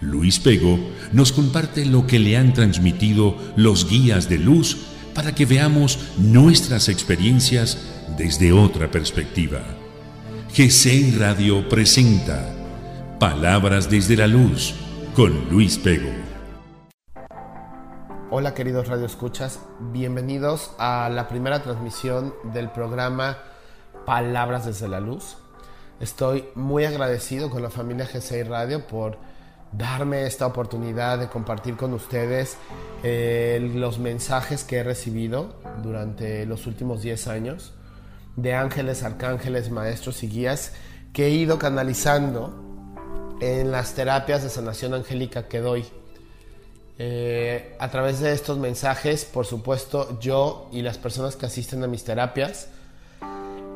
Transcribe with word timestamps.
Luis 0.00 0.40
Pego 0.40 0.78
nos 1.12 1.30
comparte 1.30 1.84
lo 1.84 2.06
que 2.06 2.18
le 2.18 2.38
han 2.38 2.54
transmitido 2.54 3.36
los 3.56 3.88
guías 3.88 4.30
de 4.30 4.38
luz 4.38 4.86
para 5.14 5.34
que 5.34 5.44
veamos 5.44 5.98
nuestras 6.16 6.88
experiencias 6.88 7.76
desde 8.16 8.50
otra 8.52 8.90
perspectiva. 8.90 9.60
GCI 10.56 11.16
Radio 11.18 11.68
presenta 11.68 12.48
Palabras 13.18 13.90
desde 13.90 14.16
la 14.16 14.26
Luz 14.26 14.74
con 15.14 15.50
Luis 15.50 15.76
Pego. 15.76 16.10
Hola 18.30 18.54
queridos 18.54 18.88
radioescuchas, 18.88 19.60
bienvenidos 19.92 20.70
a 20.78 21.10
la 21.10 21.28
primera 21.28 21.62
transmisión 21.62 22.32
del 22.54 22.70
programa 22.70 23.36
Palabras 24.06 24.64
desde 24.64 24.88
la 24.88 25.00
Luz. 25.00 25.36
Estoy 26.00 26.46
muy 26.54 26.86
agradecido 26.86 27.50
con 27.50 27.62
la 27.62 27.68
familia 27.68 28.08
GCI 28.10 28.44
Radio 28.44 28.86
por 28.86 29.18
darme 29.72 30.26
esta 30.26 30.46
oportunidad 30.46 31.18
de 31.18 31.28
compartir 31.28 31.76
con 31.76 31.94
ustedes 31.94 32.56
eh, 33.02 33.70
los 33.74 33.98
mensajes 33.98 34.64
que 34.64 34.78
he 34.78 34.82
recibido 34.82 35.54
durante 35.82 36.44
los 36.46 36.66
últimos 36.66 37.02
10 37.02 37.28
años 37.28 37.72
de 38.36 38.54
ángeles, 38.54 39.02
arcángeles, 39.02 39.70
maestros 39.70 40.22
y 40.22 40.28
guías 40.28 40.72
que 41.12 41.26
he 41.26 41.30
ido 41.30 41.58
canalizando 41.58 42.54
en 43.40 43.70
las 43.70 43.94
terapias 43.94 44.42
de 44.42 44.50
sanación 44.50 44.94
angélica 44.94 45.48
que 45.48 45.60
doy. 45.60 45.84
Eh, 46.98 47.76
a 47.78 47.90
través 47.90 48.20
de 48.20 48.32
estos 48.32 48.58
mensajes, 48.58 49.24
por 49.24 49.46
supuesto, 49.46 50.18
yo 50.20 50.68
y 50.70 50.82
las 50.82 50.98
personas 50.98 51.36
que 51.36 51.46
asisten 51.46 51.82
a 51.82 51.86
mis 51.86 52.04
terapias, 52.04 52.68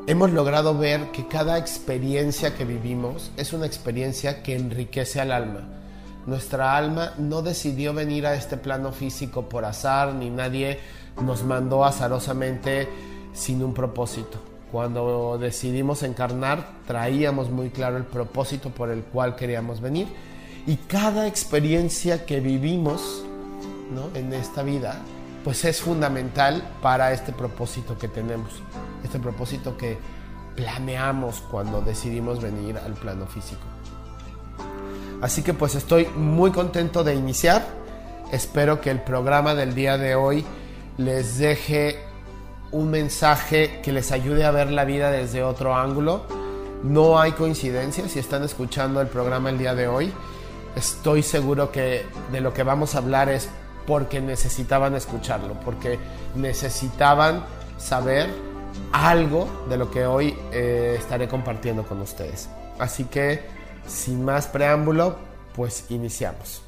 hemos 0.07 0.31
logrado 0.31 0.77
ver 0.77 1.11
que 1.11 1.27
cada 1.27 1.57
experiencia 1.57 2.55
que 2.55 2.65
vivimos 2.65 3.31
es 3.37 3.53
una 3.53 3.65
experiencia 3.65 4.43
que 4.43 4.55
enriquece 4.55 5.19
al 5.19 5.31
alma 5.31 5.67
nuestra 6.25 6.75
alma 6.75 7.13
no 7.17 7.41
decidió 7.41 7.93
venir 7.93 8.25
a 8.25 8.33
este 8.33 8.57
plano 8.57 8.91
físico 8.91 9.47
por 9.47 9.65
azar, 9.65 10.13
ni 10.13 10.29
nadie 10.29 10.79
nos 11.21 11.43
mandó 11.43 11.85
azarosamente 11.85 12.87
sin 13.33 13.63
un 13.63 13.73
propósito. 13.73 14.39
Cuando 14.71 15.37
decidimos 15.37 16.03
encarnar, 16.03 16.67
traíamos 16.87 17.49
muy 17.49 17.69
claro 17.69 17.97
el 17.97 18.03
propósito 18.03 18.71
por 18.71 18.89
el 18.89 19.03
cual 19.03 19.35
queríamos 19.35 19.81
venir. 19.81 20.07
Y 20.67 20.77
cada 20.77 21.27
experiencia 21.27 22.25
que 22.25 22.39
vivimos 22.39 23.23
en 24.15 24.33
esta 24.33 24.63
vida, 24.63 24.99
pues 25.43 25.63
es 25.63 25.79
fundamental 25.79 26.63
para 26.81 27.13
este 27.13 27.31
propósito 27.31 27.97
que 27.99 28.07
tenemos, 28.07 28.49
este 29.03 29.19
propósito 29.19 29.77
que 29.77 29.97
planeamos 30.55 31.41
cuando 31.51 31.81
decidimos 31.81 32.41
venir 32.41 32.77
al 32.77 32.93
plano 32.93 33.27
físico. 33.27 33.74
Así 35.25 35.41
que 35.41 35.55
pues 35.55 35.73
estoy 35.73 36.05
muy 36.15 36.51
contento 36.51 37.03
de 37.03 37.15
iniciar. 37.15 37.65
Espero 38.31 38.79
que 38.79 38.91
el 38.91 39.01
programa 39.01 39.55
del 39.55 39.73
día 39.73 39.97
de 39.97 40.13
hoy 40.13 40.45
les 40.97 41.39
deje 41.39 41.97
un 42.71 42.91
mensaje 42.91 43.81
que 43.81 43.91
les 43.91 44.11
ayude 44.11 44.45
a 44.45 44.51
ver 44.51 44.69
la 44.69 44.85
vida 44.85 45.09
desde 45.09 45.41
otro 45.41 45.75
ángulo. 45.75 46.27
No 46.83 47.19
hay 47.19 47.31
coincidencia 47.31 48.07
si 48.07 48.19
están 48.19 48.43
escuchando 48.43 49.01
el 49.01 49.07
programa 49.07 49.49
el 49.49 49.57
día 49.57 49.73
de 49.73 49.87
hoy. 49.87 50.13
Estoy 50.75 51.23
seguro 51.23 51.71
que 51.71 52.05
de 52.31 52.39
lo 52.39 52.53
que 52.53 52.61
vamos 52.61 52.93
a 52.93 52.99
hablar 52.99 53.27
es 53.27 53.49
porque 53.87 54.21
necesitaban 54.21 54.93
escucharlo, 54.93 55.59
porque 55.61 55.97
necesitaban 56.35 57.43
saber 57.79 58.29
algo 58.91 59.49
de 59.69 59.77
lo 59.77 59.89
que 59.89 60.05
hoy 60.05 60.37
eh, 60.51 60.97
estaré 60.99 61.27
compartiendo 61.27 61.81
con 61.81 61.99
ustedes. 61.99 62.47
Así 62.77 63.05
que 63.05 63.54
sin 63.87 64.25
más 64.25 64.47
preámbulo, 64.47 65.17
pues 65.55 65.85
iniciamos. 65.89 66.64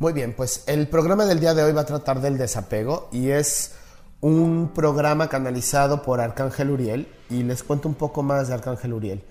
Muy 0.00 0.14
bien, 0.14 0.32
pues 0.34 0.64
el 0.66 0.88
programa 0.88 1.26
del 1.26 1.40
día 1.40 1.52
de 1.52 1.62
hoy 1.62 1.72
va 1.72 1.82
a 1.82 1.84
tratar 1.84 2.22
del 2.22 2.38
desapego 2.38 3.10
y 3.12 3.32
es 3.32 3.72
un 4.22 4.72
programa 4.74 5.28
canalizado 5.28 6.00
por 6.00 6.22
Arcángel 6.22 6.70
Uriel 6.70 7.14
y 7.28 7.42
les 7.42 7.62
cuento 7.62 7.86
un 7.86 7.94
poco 7.94 8.22
más 8.22 8.48
de 8.48 8.54
Arcángel 8.54 8.94
Uriel. 8.94 9.22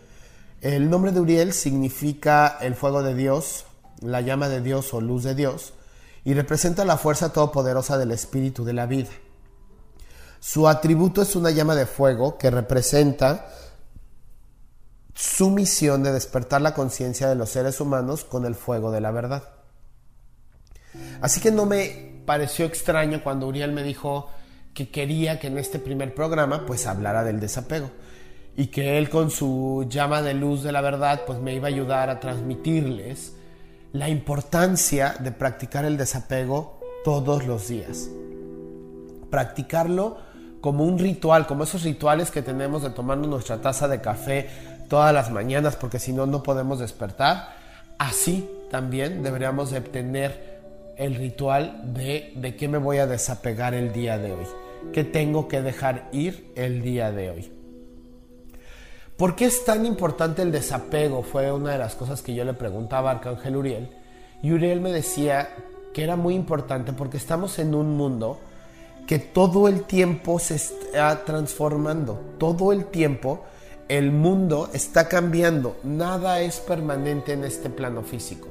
El 0.61 0.91
nombre 0.91 1.11
de 1.11 1.21
Uriel 1.21 1.53
significa 1.53 2.59
el 2.61 2.75
fuego 2.75 3.01
de 3.01 3.15
Dios, 3.15 3.65
la 4.01 4.21
llama 4.21 4.47
de 4.47 4.61
Dios 4.61 4.93
o 4.93 5.01
luz 5.01 5.23
de 5.23 5.33
Dios 5.33 5.73
y 6.23 6.35
representa 6.35 6.85
la 6.85 6.97
fuerza 6.97 7.33
todopoderosa 7.33 7.97
del 7.97 8.11
espíritu 8.11 8.63
de 8.63 8.73
la 8.73 8.85
vida. 8.85 9.09
Su 10.39 10.67
atributo 10.67 11.23
es 11.23 11.35
una 11.35 11.49
llama 11.49 11.73
de 11.73 11.87
fuego 11.87 12.37
que 12.37 12.51
representa 12.51 13.49
su 15.15 15.49
misión 15.49 16.03
de 16.03 16.13
despertar 16.13 16.61
la 16.61 16.75
conciencia 16.75 17.27
de 17.27 17.33
los 17.33 17.49
seres 17.49 17.81
humanos 17.81 18.23
con 18.23 18.45
el 18.45 18.53
fuego 18.53 18.91
de 18.91 19.01
la 19.01 19.09
verdad. 19.09 19.58
Así 21.21 21.41
que 21.41 21.51
no 21.51 21.65
me 21.65 22.21
pareció 22.25 22.65
extraño 22.65 23.21
cuando 23.23 23.47
Uriel 23.47 23.71
me 23.71 23.83
dijo 23.83 24.29
que 24.73 24.89
quería 24.89 25.39
que 25.39 25.47
en 25.47 25.57
este 25.57 25.79
primer 25.79 26.13
programa 26.13 26.65
pues 26.65 26.87
hablara 26.87 27.23
del 27.23 27.39
desapego 27.39 27.89
y 28.55 28.67
que 28.67 28.97
él 28.97 29.09
con 29.09 29.31
su 29.31 29.85
llama 29.89 30.21
de 30.21 30.33
luz 30.33 30.63
de 30.63 30.71
la 30.71 30.81
verdad 30.81 31.21
pues 31.25 31.39
me 31.39 31.53
iba 31.53 31.67
a 31.67 31.71
ayudar 31.71 32.09
a 32.09 32.19
transmitirles 32.19 33.33
la 33.93 34.09
importancia 34.09 35.15
de 35.19 35.31
practicar 35.31 35.85
el 35.85 35.97
desapego 35.97 36.79
todos 37.03 37.45
los 37.45 37.67
días. 37.67 38.09
Practicarlo 39.29 40.17
como 40.61 40.83
un 40.83 40.99
ritual, 40.99 41.47
como 41.47 41.63
esos 41.63 41.83
rituales 41.83 42.31
que 42.31 42.41
tenemos 42.41 42.83
de 42.83 42.89
tomarnos 42.89 43.27
nuestra 43.27 43.61
taza 43.61 43.87
de 43.87 44.01
café 44.01 44.49
todas 44.89 45.13
las 45.13 45.31
mañanas 45.31 45.75
porque 45.75 45.99
si 45.99 46.11
no 46.11 46.25
no 46.25 46.43
podemos 46.43 46.79
despertar. 46.79 47.55
Así 47.97 48.49
también 48.69 49.23
deberíamos 49.23 49.71
de 49.71 49.81
tener 49.81 50.48
el 50.99 51.15
ritual 51.15 51.93
de 51.93 52.33
de 52.35 52.55
qué 52.55 52.67
me 52.67 52.77
voy 52.77 52.97
a 52.97 53.07
desapegar 53.07 53.73
el 53.73 53.91
día 53.91 54.19
de 54.19 54.33
hoy, 54.33 54.45
qué 54.93 55.03
tengo 55.03 55.47
que 55.47 55.61
dejar 55.61 56.09
ir 56.11 56.51
el 56.55 56.83
día 56.83 57.11
de 57.11 57.31
hoy. 57.31 57.51
¿Por 59.17 59.35
qué 59.35 59.45
es 59.45 59.65
tan 59.65 59.85
importante 59.85 60.41
el 60.41 60.51
desapego? 60.51 61.23
Fue 61.23 61.51
una 61.51 61.73
de 61.73 61.77
las 61.77 61.95
cosas 61.95 62.21
que 62.21 62.33
yo 62.33 62.45
le 62.45 62.53
preguntaba 62.53 63.09
a 63.09 63.15
Arcángel 63.15 63.57
Uriel. 63.57 63.89
Y 64.41 64.53
Uriel 64.53 64.79
me 64.79 64.93
decía 64.93 65.49
que 65.93 66.03
era 66.03 66.15
muy 66.15 66.35
importante 66.35 66.93
porque 66.93 67.17
estamos 67.17 67.59
en 67.59 67.75
un 67.75 67.97
mundo 67.97 68.39
que 69.07 69.19
todo 69.19 69.67
el 69.67 69.83
tiempo 69.83 70.39
se 70.39 70.55
está 70.55 71.25
transformando. 71.25 72.35
Todo 72.37 72.71
el 72.71 72.85
tiempo 72.85 73.43
el 73.89 74.11
mundo 74.11 74.69
está 74.71 75.09
cambiando. 75.09 75.77
Nada 75.83 76.39
es 76.39 76.61
permanente 76.61 77.33
en 77.33 77.43
este 77.43 77.69
plano 77.69 78.03
físico. 78.03 78.47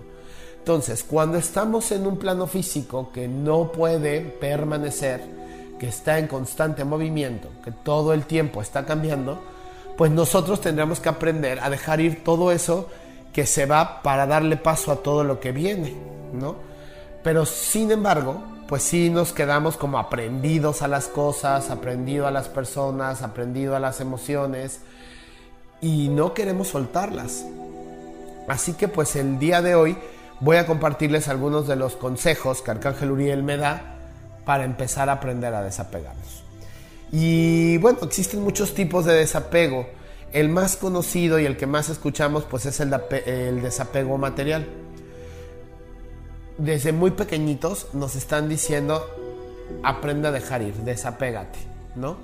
Entonces, 0.68 1.02
cuando 1.02 1.38
estamos 1.38 1.90
en 1.92 2.06
un 2.06 2.18
plano 2.18 2.46
físico 2.46 3.10
que 3.10 3.26
no 3.26 3.72
puede 3.72 4.20
permanecer, 4.20 5.24
que 5.80 5.88
está 5.88 6.18
en 6.18 6.26
constante 6.26 6.84
movimiento, 6.84 7.48
que 7.64 7.72
todo 7.72 8.12
el 8.12 8.26
tiempo 8.26 8.60
está 8.60 8.84
cambiando, 8.84 9.40
pues 9.96 10.10
nosotros 10.10 10.60
tendremos 10.60 11.00
que 11.00 11.08
aprender 11.08 11.58
a 11.60 11.70
dejar 11.70 12.02
ir 12.02 12.22
todo 12.22 12.52
eso 12.52 12.86
que 13.32 13.46
se 13.46 13.64
va 13.64 14.02
para 14.02 14.26
darle 14.26 14.58
paso 14.58 14.92
a 14.92 14.96
todo 14.96 15.24
lo 15.24 15.40
que 15.40 15.52
viene, 15.52 15.96
¿no? 16.34 16.56
Pero 17.22 17.46
sin 17.46 17.90
embargo, 17.90 18.42
pues 18.68 18.82
sí 18.82 19.08
nos 19.08 19.32
quedamos 19.32 19.78
como 19.78 19.98
aprendidos 19.98 20.82
a 20.82 20.88
las 20.88 21.06
cosas, 21.06 21.70
aprendido 21.70 22.26
a 22.26 22.30
las 22.30 22.48
personas, 22.48 23.22
aprendido 23.22 23.74
a 23.74 23.80
las 23.80 24.02
emociones 24.02 24.80
y 25.80 26.10
no 26.10 26.34
queremos 26.34 26.68
soltarlas. 26.68 27.46
Así 28.48 28.74
que 28.74 28.86
pues 28.86 29.16
el 29.16 29.38
día 29.38 29.62
de 29.62 29.74
hoy 29.74 29.96
voy 30.40 30.56
a 30.56 30.66
compartirles 30.66 31.28
algunos 31.28 31.66
de 31.66 31.76
los 31.76 31.96
consejos 31.96 32.62
que 32.62 32.70
Arcángel 32.70 33.10
Uriel 33.10 33.42
me 33.42 33.56
da 33.56 33.96
para 34.44 34.64
empezar 34.64 35.08
a 35.08 35.12
aprender 35.12 35.54
a 35.54 35.62
desapegarnos. 35.62 36.42
Y 37.10 37.78
bueno, 37.78 37.98
existen 38.02 38.42
muchos 38.42 38.74
tipos 38.74 39.04
de 39.04 39.14
desapego. 39.14 39.86
El 40.32 40.50
más 40.50 40.76
conocido 40.76 41.38
y 41.38 41.46
el 41.46 41.56
que 41.56 41.66
más 41.66 41.88
escuchamos 41.88 42.44
pues 42.44 42.66
es 42.66 42.80
el, 42.80 42.90
desapego 43.62 44.18
material. 44.18 44.66
Desde 46.58 46.92
muy 46.92 47.12
pequeñitos 47.12 47.88
nos 47.94 48.16
están 48.16 48.48
diciendo 48.48 49.04
aprende 49.82 50.28
a 50.28 50.32
dejar 50.32 50.62
ir, 50.62 50.74
desapégate, 50.74 51.58
¿no? 51.94 52.16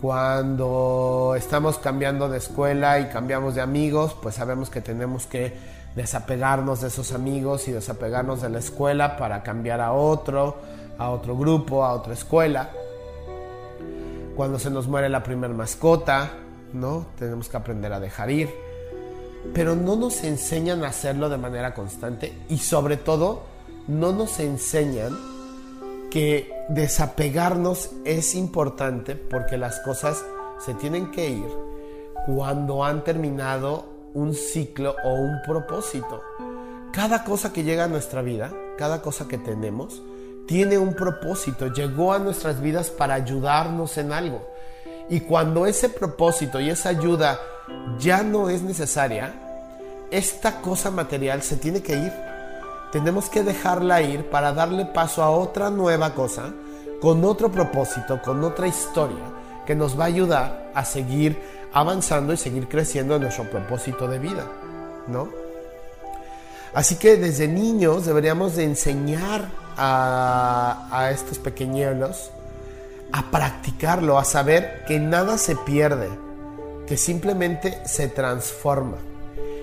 Cuando 0.00 1.34
estamos 1.36 1.78
cambiando 1.78 2.28
de 2.28 2.38
escuela 2.38 2.98
y 2.98 3.06
cambiamos 3.06 3.54
de 3.54 3.60
amigos, 3.60 4.16
pues 4.20 4.34
sabemos 4.34 4.68
que 4.68 4.80
tenemos 4.80 5.26
que 5.26 5.52
desapegarnos 5.96 6.80
de 6.80 6.88
esos 6.88 7.12
amigos 7.12 7.68
y 7.68 7.72
desapegarnos 7.72 8.42
de 8.42 8.48
la 8.48 8.58
escuela 8.58 9.16
para 9.16 9.42
cambiar 9.42 9.80
a 9.80 9.92
otro, 9.92 10.56
a 10.98 11.10
otro 11.10 11.36
grupo, 11.36 11.84
a 11.84 11.92
otra 11.92 12.14
escuela 12.14 12.70
cuando 14.34 14.58
se 14.58 14.70
nos 14.70 14.88
muere 14.88 15.08
la 15.08 15.22
primera 15.22 15.52
mascota, 15.52 16.32
¿no? 16.72 17.06
Tenemos 17.18 17.48
que 17.48 17.56
aprender 17.56 17.92
a 17.92 18.00
dejar 18.00 18.30
ir. 18.30 18.50
Pero 19.52 19.74
no 19.74 19.96
nos 19.96 20.22
enseñan 20.24 20.84
a 20.84 20.88
hacerlo 20.88 21.28
de 21.28 21.36
manera 21.36 21.74
constante 21.74 22.32
y 22.48 22.58
sobre 22.58 22.96
todo 22.96 23.42
no 23.88 24.12
nos 24.12 24.38
enseñan 24.38 25.16
que 26.10 26.52
desapegarnos 26.68 27.90
es 28.04 28.34
importante 28.34 29.16
porque 29.16 29.58
las 29.58 29.80
cosas 29.80 30.24
se 30.64 30.74
tienen 30.74 31.10
que 31.10 31.30
ir 31.30 31.48
cuando 32.26 32.84
han 32.84 33.02
terminado 33.02 33.86
un 34.14 34.34
ciclo 34.34 34.94
o 35.04 35.14
un 35.14 35.40
propósito. 35.42 36.22
Cada 36.92 37.24
cosa 37.24 37.52
que 37.52 37.64
llega 37.64 37.84
a 37.84 37.88
nuestra 37.88 38.22
vida, 38.22 38.52
cada 38.76 39.00
cosa 39.00 39.26
que 39.26 39.38
tenemos, 39.38 40.02
tiene 40.46 40.76
un 40.76 40.94
propósito, 40.94 41.68
llegó 41.68 42.12
a 42.12 42.18
nuestras 42.18 42.60
vidas 42.60 42.90
para 42.90 43.14
ayudarnos 43.14 43.96
en 43.96 44.12
algo. 44.12 44.46
Y 45.08 45.20
cuando 45.20 45.66
ese 45.66 45.88
propósito 45.88 46.60
y 46.60 46.70
esa 46.70 46.90
ayuda 46.90 47.40
ya 47.98 48.22
no 48.22 48.50
es 48.50 48.62
necesaria, 48.62 49.34
esta 50.10 50.60
cosa 50.60 50.90
material 50.90 51.42
se 51.42 51.56
tiene 51.56 51.82
que 51.82 51.96
ir. 51.96 52.12
Tenemos 52.92 53.30
que 53.30 53.42
dejarla 53.42 54.02
ir 54.02 54.28
para 54.28 54.52
darle 54.52 54.84
paso 54.84 55.22
a 55.22 55.30
otra 55.30 55.70
nueva 55.70 56.14
cosa, 56.14 56.52
con 57.00 57.24
otro 57.24 57.50
propósito, 57.50 58.20
con 58.22 58.44
otra 58.44 58.66
historia, 58.66 59.24
que 59.66 59.74
nos 59.74 59.98
va 59.98 60.04
a 60.04 60.08
ayudar 60.08 60.70
a 60.74 60.84
seguir 60.84 61.40
avanzando 61.72 62.32
y 62.32 62.36
seguir 62.36 62.68
creciendo 62.68 63.16
en 63.16 63.22
nuestro 63.22 63.48
propósito 63.50 64.08
de 64.08 64.18
vida, 64.18 64.46
¿no? 65.08 65.28
Así 66.74 66.96
que 66.96 67.16
desde 67.16 67.48
niños 67.48 68.06
deberíamos 68.06 68.56
de 68.56 68.64
enseñar 68.64 69.50
a, 69.76 71.10
estos 71.12 71.38
pequeñuelos 71.38 72.30
a 73.12 73.30
practicarlo, 73.30 74.18
a 74.18 74.24
saber 74.24 74.84
que 74.86 74.98
nada 74.98 75.36
se 75.36 75.54
pierde, 75.54 76.08
que 76.86 76.96
simplemente 76.96 77.78
se 77.84 78.08
transforma. 78.08 78.96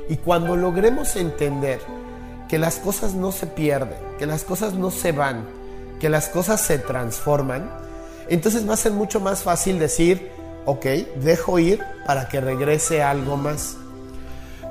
Y 0.08 0.18
cuando 0.18 0.56
logremos 0.56 1.16
entender 1.16 1.80
que 2.48 2.60
las 2.60 2.78
cosas 2.78 3.16
no 3.16 3.32
se 3.32 3.48
pierden, 3.48 3.98
que 4.20 4.28
las 4.28 4.44
cosas 4.44 4.74
no 4.74 4.92
se 4.92 5.12
van, 5.12 5.46
que 6.00 6.10
las 6.10 6.30
cosas 6.30 6.62
se 6.62 6.78
transforman, 6.78 7.72
entonces 8.30 8.68
va 8.68 8.74
a 8.74 8.78
ser 8.78 8.92
mucho 8.92 9.20
más 9.20 9.44
fácil 9.44 9.80
decir, 9.80 10.32
ok, 10.66 10.86
dejo 11.22 11.60
ir 11.60 11.84
para 12.06 12.28
que 12.28 12.42
regrese 12.42 13.02
algo 13.02 13.38
más. 13.38 13.78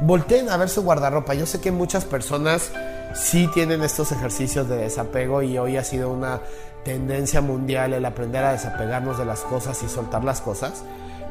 Volteen 0.01 0.49
a 0.49 0.57
ver 0.57 0.69
su 0.69 0.83
guardarropa. 0.83 1.35
Yo 1.35 1.45
sé 1.47 1.61
que 1.61 1.73
muchas 1.73 2.05
personas 2.05 2.71
sí 3.15 3.49
tienen 3.53 3.83
estos 3.83 4.13
ejercicios 4.13 4.69
de 4.69 4.77
desapego 4.77 5.43
y 5.43 5.59
hoy 5.59 5.77
ha 5.77 5.85
sido 5.85 6.11
una 6.11 6.41
tendencia 6.85 7.41
mundial 7.41 7.93
el 7.95 8.05
aprender 8.05 8.45
a 8.45 8.53
desapegarnos 8.53 9.19
de 9.19 9.25
las 9.25 9.41
cosas 9.41 9.83
y 9.83 9.89
soltar 9.89 10.23
las 10.23 10.41
cosas. 10.41 10.85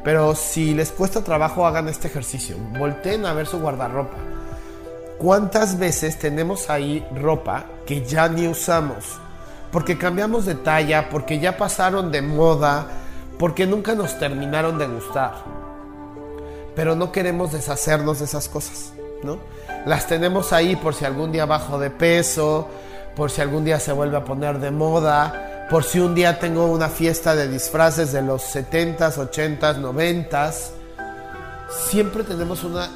Pero 0.04 0.34
si 0.34 0.74
les 0.74 0.92
cuesta 0.92 1.22
trabajo, 1.22 1.66
hagan 1.66 1.88
este 1.88 2.08
ejercicio. 2.08 2.56
Volteen 2.78 3.26
a 3.26 3.32
ver 3.32 3.46
su 3.46 3.58
guardarropa. 3.58 4.16
¿Cuántas 5.18 5.78
veces 5.78 6.18
tenemos 6.18 6.70
ahí 6.70 7.04
ropa 7.14 7.66
que 7.86 8.04
ya 8.04 8.28
ni 8.28 8.46
usamos? 8.46 9.18
Porque 9.70 9.98
cambiamos 9.98 10.46
de 10.46 10.54
talla, 10.54 11.08
porque 11.10 11.38
ya 11.38 11.56
pasaron 11.56 12.10
de 12.10 12.22
moda, 12.22 12.86
porque 13.38 13.66
nunca 13.66 13.94
nos 13.94 14.18
terminaron 14.18 14.78
de 14.78 14.86
gustar. 14.86 15.34
Pero 16.74 16.94
no 16.94 17.12
queremos 17.12 17.52
deshacernos 17.52 18.20
de 18.20 18.24
esas 18.24 18.48
cosas, 18.48 18.92
¿no? 19.22 19.38
Las 19.84 20.06
tenemos 20.06 20.52
ahí 20.52 20.76
por 20.76 20.94
si 20.94 21.04
algún 21.04 21.32
día 21.32 21.44
bajo 21.44 21.78
de 21.78 21.90
peso, 21.90 22.68
por 23.14 23.30
si 23.30 23.40
algún 23.40 23.64
día 23.64 23.78
se 23.80 23.92
vuelve 23.92 24.16
a 24.16 24.24
poner 24.24 24.58
de 24.58 24.70
moda, 24.70 25.66
por 25.68 25.84
si 25.84 26.00
un 26.00 26.14
día 26.14 26.38
tengo 26.38 26.66
una 26.66 26.88
fiesta 26.88 27.34
de 27.34 27.48
disfraces 27.48 28.12
de 28.12 28.22
los 28.22 28.42
70s, 28.54 29.16
80s, 29.16 29.80
90s. 29.80 30.70
Siempre 31.68 32.24
tenemos 32.24 32.64
una, 32.64 32.88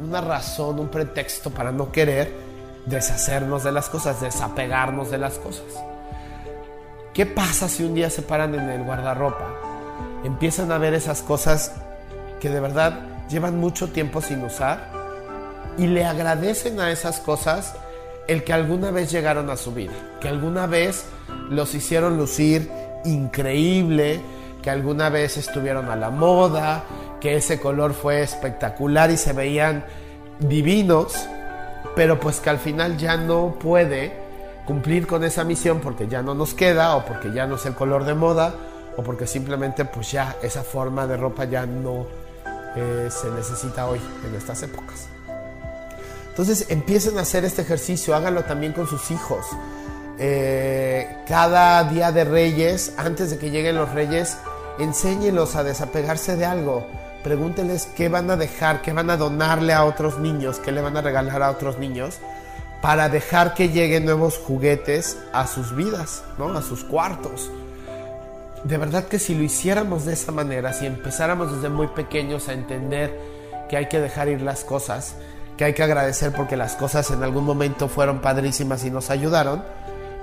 una 0.00 0.20
razón, 0.20 0.78
un 0.78 0.88
pretexto 0.88 1.50
para 1.50 1.72
no 1.72 1.90
querer 1.90 2.47
deshacernos 2.88 3.64
de 3.64 3.72
las 3.72 3.88
cosas, 3.88 4.20
desapegarnos 4.20 5.10
de 5.10 5.18
las 5.18 5.38
cosas. 5.38 5.66
¿Qué 7.12 7.26
pasa 7.26 7.68
si 7.68 7.84
un 7.84 7.94
día 7.94 8.10
se 8.10 8.22
paran 8.22 8.54
en 8.54 8.68
el 8.68 8.84
guardarropa? 8.84 9.46
Empiezan 10.24 10.72
a 10.72 10.78
ver 10.78 10.94
esas 10.94 11.22
cosas 11.22 11.72
que 12.40 12.48
de 12.48 12.60
verdad 12.60 13.00
llevan 13.28 13.58
mucho 13.58 13.88
tiempo 13.88 14.20
sin 14.20 14.42
usar 14.44 14.90
y 15.76 15.86
le 15.86 16.04
agradecen 16.04 16.80
a 16.80 16.90
esas 16.90 17.20
cosas 17.20 17.74
el 18.26 18.44
que 18.44 18.52
alguna 18.52 18.90
vez 18.90 19.10
llegaron 19.10 19.48
a 19.50 19.56
su 19.56 19.72
vida, 19.72 19.92
que 20.20 20.28
alguna 20.28 20.66
vez 20.66 21.06
los 21.48 21.74
hicieron 21.74 22.16
lucir 22.16 22.70
increíble, 23.04 24.20
que 24.62 24.70
alguna 24.70 25.08
vez 25.08 25.36
estuvieron 25.36 25.88
a 25.88 25.96
la 25.96 26.10
moda, 26.10 26.84
que 27.20 27.36
ese 27.36 27.58
color 27.58 27.94
fue 27.94 28.22
espectacular 28.22 29.10
y 29.10 29.16
se 29.16 29.32
veían 29.32 29.84
divinos, 30.40 31.26
pero 31.94 32.18
pues 32.18 32.40
que 32.40 32.50
al 32.50 32.58
final 32.58 32.96
ya 32.96 33.16
no 33.16 33.56
puede 33.58 34.12
cumplir 34.66 35.06
con 35.06 35.24
esa 35.24 35.44
misión 35.44 35.80
porque 35.80 36.08
ya 36.08 36.22
no 36.22 36.34
nos 36.34 36.54
queda 36.54 36.96
o 36.96 37.04
porque 37.04 37.32
ya 37.32 37.46
no 37.46 37.56
es 37.56 37.66
el 37.66 37.74
color 37.74 38.04
de 38.04 38.14
moda 38.14 38.54
o 38.96 39.02
porque 39.02 39.26
simplemente 39.26 39.84
pues 39.84 40.12
ya 40.12 40.36
esa 40.42 40.62
forma 40.62 41.06
de 41.06 41.16
ropa 41.16 41.44
ya 41.44 41.64
no 41.64 42.06
eh, 42.76 43.08
se 43.10 43.30
necesita 43.30 43.86
hoy 43.86 44.00
en 44.26 44.34
estas 44.34 44.62
épocas. 44.62 45.08
Entonces 46.28 46.66
empiecen 46.68 47.18
a 47.18 47.22
hacer 47.22 47.44
este 47.44 47.62
ejercicio, 47.62 48.14
háganlo 48.14 48.44
también 48.44 48.72
con 48.72 48.86
sus 48.86 49.10
hijos. 49.10 49.44
Eh, 50.20 51.24
cada 51.26 51.82
día 51.84 52.12
de 52.12 52.24
reyes, 52.24 52.94
antes 52.96 53.30
de 53.30 53.38
que 53.38 53.50
lleguen 53.50 53.76
los 53.76 53.92
reyes, 53.92 54.36
enséñenlos 54.78 55.56
a 55.56 55.64
desapegarse 55.64 56.36
de 56.36 56.44
algo. 56.44 56.86
Pregúntenles 57.28 57.84
qué 57.94 58.08
van 58.08 58.30
a 58.30 58.36
dejar, 58.36 58.80
qué 58.80 58.94
van 58.94 59.10
a 59.10 59.18
donarle 59.18 59.74
a 59.74 59.84
otros 59.84 60.18
niños, 60.18 60.60
qué 60.60 60.72
le 60.72 60.80
van 60.80 60.96
a 60.96 61.02
regalar 61.02 61.42
a 61.42 61.50
otros 61.50 61.76
niños 61.76 62.20
para 62.80 63.10
dejar 63.10 63.52
que 63.52 63.68
lleguen 63.68 64.06
nuevos 64.06 64.38
juguetes 64.38 65.18
a 65.34 65.46
sus 65.46 65.76
vidas, 65.76 66.22
¿no? 66.38 66.56
a 66.56 66.62
sus 66.62 66.84
cuartos. 66.84 67.50
De 68.64 68.78
verdad 68.78 69.04
que 69.08 69.18
si 69.18 69.34
lo 69.34 69.42
hiciéramos 69.42 70.06
de 70.06 70.14
esa 70.14 70.32
manera, 70.32 70.72
si 70.72 70.86
empezáramos 70.86 71.54
desde 71.54 71.68
muy 71.68 71.88
pequeños 71.88 72.48
a 72.48 72.54
entender 72.54 73.14
que 73.68 73.76
hay 73.76 73.88
que 73.88 74.00
dejar 74.00 74.28
ir 74.28 74.40
las 74.40 74.64
cosas, 74.64 75.14
que 75.58 75.64
hay 75.64 75.74
que 75.74 75.82
agradecer 75.82 76.32
porque 76.32 76.56
las 76.56 76.76
cosas 76.76 77.10
en 77.10 77.22
algún 77.22 77.44
momento 77.44 77.88
fueron 77.88 78.22
padrísimas 78.22 78.86
y 78.86 78.90
nos 78.90 79.10
ayudaron, 79.10 79.62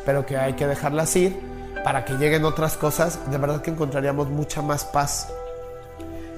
pero 0.08 0.26
que 0.26 0.38
hay 0.38 0.54
que 0.54 0.66
dejarlas 0.66 1.16
ir 1.16 1.40
para 1.84 2.04
que 2.04 2.14
lleguen 2.14 2.46
otras 2.46 2.78
cosas, 2.78 3.20
de 3.30 3.38
verdad 3.38 3.62
que 3.62 3.70
encontraríamos 3.70 4.28
mucha 4.28 4.64
más 4.64 4.86
paz 4.86 5.28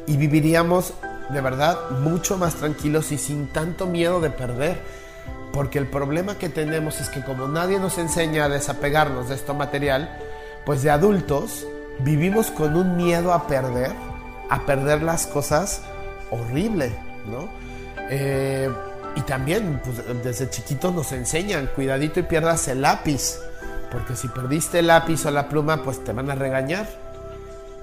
y 0.08 0.18
viviríamos 0.18 0.94
de 1.30 1.42
verdad 1.42 1.78
mucho 2.02 2.38
más 2.38 2.56
tranquilos 2.56 3.12
y 3.12 3.18
sin 3.18 3.48
tanto 3.48 3.86
miedo 3.86 4.20
de 4.20 4.30
perder. 4.30 4.80
Porque 5.54 5.80
el 5.80 5.88
problema 5.88 6.38
que 6.38 6.50
tenemos 6.50 7.00
es 7.00 7.10
que 7.10 7.24
como 7.24 7.48
nadie 7.48 7.80
nos 7.80 7.98
enseña 7.98 8.46
a 8.46 8.50
desapegarnos 8.50 9.30
de 9.30 9.36
esto 9.36 9.54
material, 9.54 10.18
pues 10.66 10.84
de 10.84 10.90
adultos 10.90 11.66
vivimos 12.00 12.52
con 12.52 12.76
un 12.76 12.96
miedo 12.98 13.34
a 13.34 13.48
perder, 13.48 13.92
a 14.50 14.66
perder 14.66 15.02
las 15.04 15.28
cosas 15.28 15.82
horrible, 16.32 16.92
¿no? 17.26 17.50
Eh, 18.10 18.70
y 19.16 19.22
también 19.22 19.82
pues, 19.84 19.98
desde 20.24 20.50
chiquitos 20.50 20.94
nos 20.94 21.12
enseñan, 21.12 21.70
cuidadito 21.76 22.20
y 22.20 22.24
pierdas 22.24 22.68
el 22.68 22.82
lápiz, 22.82 23.40
porque 23.92 24.16
si 24.16 24.28
perdiste 24.28 24.80
el 24.80 24.88
lápiz 24.88 25.26
o 25.26 25.32
la 25.32 25.50
pluma, 25.50 25.82
pues 25.84 26.04
te 26.04 26.14
van 26.14 26.30
a 26.30 26.36
regañar. 26.36 26.88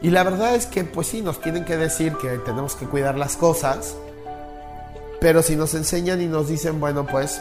Y 0.02 0.10
la 0.10 0.22
verdad 0.22 0.54
es 0.54 0.66
que 0.66 0.84
pues 0.84 1.06
sí, 1.06 1.22
nos 1.22 1.40
tienen 1.40 1.64
que 1.64 1.76
decir 1.76 2.14
que 2.20 2.38
tenemos 2.38 2.76
que 2.76 2.86
cuidar 2.86 3.16
las 3.16 3.36
cosas, 3.36 3.96
pero 5.20 5.42
si 5.42 5.56
nos 5.56 5.74
enseñan 5.74 6.20
y 6.20 6.26
nos 6.26 6.48
dicen, 6.48 6.80
bueno, 6.80 7.06
pues 7.06 7.40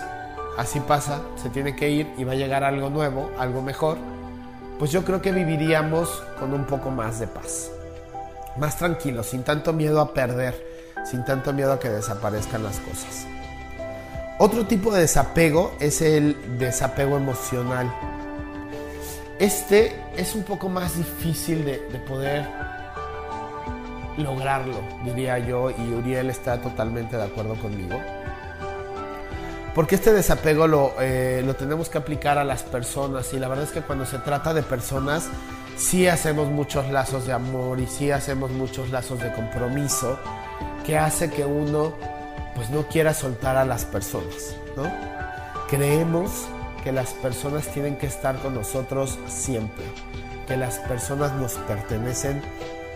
así 0.57 0.79
pasa, 0.79 1.21
se 1.41 1.49
tiene 1.49 1.75
que 1.75 1.89
ir 1.89 2.07
y 2.17 2.23
va 2.23 2.33
a 2.33 2.35
llegar 2.35 2.63
algo 2.63 2.89
nuevo, 2.89 3.29
algo 3.37 3.61
mejor, 3.61 3.97
pues 4.79 4.91
yo 4.91 5.03
creo 5.03 5.21
que 5.21 5.31
viviríamos 5.31 6.23
con 6.39 6.53
un 6.53 6.65
poco 6.65 6.91
más 6.91 7.19
de 7.19 7.27
paz, 7.27 7.69
más 8.57 8.77
tranquilos, 8.77 9.27
sin 9.27 9.43
tanto 9.43 9.73
miedo 9.73 9.99
a 9.99 10.13
perder, 10.13 10.65
sin 11.05 11.25
tanto 11.25 11.53
miedo 11.53 11.73
a 11.73 11.79
que 11.79 11.89
desaparezcan 11.89 12.63
las 12.63 12.79
cosas. 12.79 13.27
Otro 14.39 14.65
tipo 14.65 14.91
de 14.91 15.01
desapego 15.01 15.73
es 15.79 16.01
el 16.01 16.57
desapego 16.57 17.17
emocional. 17.17 17.93
Este 19.43 19.93
es 20.15 20.35
un 20.35 20.43
poco 20.43 20.69
más 20.69 20.95
difícil 20.95 21.65
de, 21.65 21.75
poder 22.07 22.47
lograrlo, 24.15 24.79
diría 25.03 25.37
yo, 25.37 25.69
y 25.69 25.93
Uriel 25.95 26.29
está 26.29 26.61
totalmente 26.61 27.17
de 27.17 27.23
acuerdo 27.23 27.55
conmigo. 27.55 27.99
Porque 29.75 29.95
este 29.95 30.13
desapego 30.13 30.65
lo, 30.65 30.93
eh, 31.01 31.43
lo, 31.45 31.57
tenemos 31.57 31.89
que 31.89 31.97
aplicar 31.97 32.37
a 32.37 32.45
las 32.45 32.63
personas 32.63 33.33
y 33.33 33.37
la 33.37 33.49
verdad 33.49 33.65
es 33.65 33.71
que 33.71 33.81
cuando 33.81 34.05
se 34.05 34.17
trata 34.19 34.53
de 34.53 34.63
personas 34.63 35.27
sí 35.75 36.07
hacemos 36.07 36.47
muchos 36.47 36.89
lazos 36.89 37.27
de 37.27 37.33
amor 37.33 37.81
y 37.81 37.87
sí 37.87 38.11
hacemos 38.11 38.49
muchos 38.49 38.91
lazos 38.91 39.19
de 39.19 39.33
compromiso 39.33 40.17
que 40.85 40.97
hace 40.97 41.29
que 41.29 41.43
uno 41.43 41.91
pues 42.55 42.69
no 42.69 42.83
quiera 42.87 43.13
soltar 43.13 43.57
a 43.57 43.65
las 43.65 43.83
personas, 43.83 44.55
¿no? 44.77 44.89
Creemos 45.67 46.47
que 46.83 46.91
las 46.91 47.13
personas 47.13 47.67
tienen 47.67 47.95
que 47.95 48.07
estar 48.07 48.37
con 48.39 48.53
nosotros 48.55 49.17
siempre, 49.27 49.85
que 50.47 50.57
las 50.57 50.79
personas 50.79 51.31
nos 51.33 51.53
pertenecen 51.53 52.41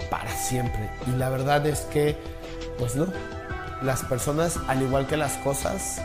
para 0.09 0.29
siempre. 0.31 0.89
Y 1.07 1.11
la 1.11 1.29
verdad 1.29 1.65
es 1.65 1.81
que, 1.81 2.17
pues 2.77 2.95
no, 2.95 3.07
las 3.81 4.03
personas, 4.03 4.59
al 4.67 4.81
igual 4.81 5.07
que 5.07 5.15
las 5.15 5.33
cosas, 5.37 6.01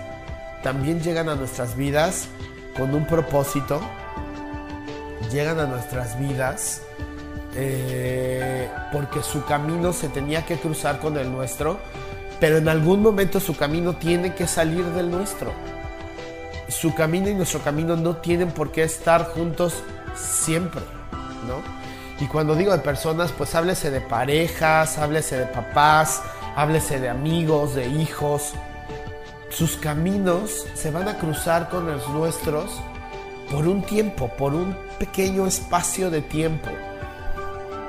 también 0.63 1.01
llegan 1.01 1.29
a 1.29 1.35
nuestras 1.35 1.77
vidas 1.77 2.29
con 2.77 2.95
un 2.95 3.07
propósito, 3.07 3.81
llegan 5.33 5.59
a 5.59 5.67
nuestras 5.67 6.19
vidas 6.21 6.83
eh, 7.57 8.71
porque 8.93 9.23
su 9.23 9.45
camino 9.45 9.93
se 9.93 10.09
tenía 10.09 10.47
que 10.47 10.57
cruzar 10.57 11.01
con 11.01 11.17
el 11.17 11.33
nuestro, 11.33 11.81
pero 12.39 12.59
en 12.59 12.69
algún 12.69 13.03
momento 13.03 13.41
su 13.41 13.57
camino 13.57 13.95
tiene 13.97 14.35
que 14.35 14.47
salir 14.47 14.85
del 14.85 15.11
nuestro 15.11 15.53
su 16.73 16.95
camino 16.95 17.29
y 17.29 17.35
nuestro 17.35 17.61
camino 17.61 17.97
no 17.97 18.17
tienen 18.17 18.51
por 18.51 18.73
qué 18.73 18.83
estar 18.83 19.27
juntos 19.27 19.75
siempre, 20.17 20.81
¿no? 21.47 21.63
Y 22.23 22.27
cuando 22.27 22.55
digo 22.55 22.73
de 22.73 22.79
personas, 22.79 23.33
pues 23.33 23.55
háblese 23.55 23.91
de 23.91 24.01
parejas, 24.01 24.99
háblese 24.99 25.39
de 25.39 25.47
papás, 25.47 26.23
háblese 26.57 27.01
de 27.01 27.09
amigos, 27.09 27.75
de 27.75 27.89
hijos. 27.89 28.53
Sus 29.51 29.77
caminos 29.77 30.67
se 30.75 30.91
van 30.91 31.09
a 31.09 31.19
cruzar 31.19 31.69
con 31.69 31.87
los 31.87 32.09
nuestros 32.11 32.71
por 33.51 33.67
un 33.67 33.83
tiempo, 33.83 34.29
por 34.39 34.55
un 34.55 34.77
pequeño 34.99 35.47
espacio 35.47 36.11
de 36.11 36.23
tiempo. 36.23 36.71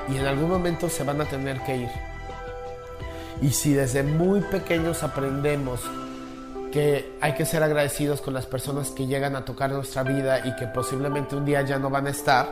Y 0.10 0.18
en 0.18 0.26
algún 0.26 0.50
momento 0.50 0.90
se 0.90 1.04
van 1.04 1.22
a 1.22 1.26
tener 1.26 1.62
que 1.62 1.78
ir. 1.78 1.90
Y 3.42 3.52
si 3.52 3.74
desde 3.74 4.04
muy 4.04 4.42
pequeños 4.42 5.04
aprendemos 5.04 5.82
que 6.74 7.16
hay 7.22 7.36
que 7.36 7.46
ser 7.46 7.62
agradecidos 7.62 8.20
con 8.20 8.34
las 8.34 8.48
personas 8.48 8.90
que 8.90 9.06
llegan 9.06 9.36
a 9.36 9.46
tocar 9.46 9.72
nuestra 9.72 10.02
vida 10.02 10.40
y 10.44 10.56
que 10.56 10.66
posiblemente 10.66 11.36
un 11.36 11.46
día 11.46 11.62
ya 11.62 11.78
no 11.78 11.92
van 11.92 12.08
a 12.08 12.10
estar, 12.10 12.50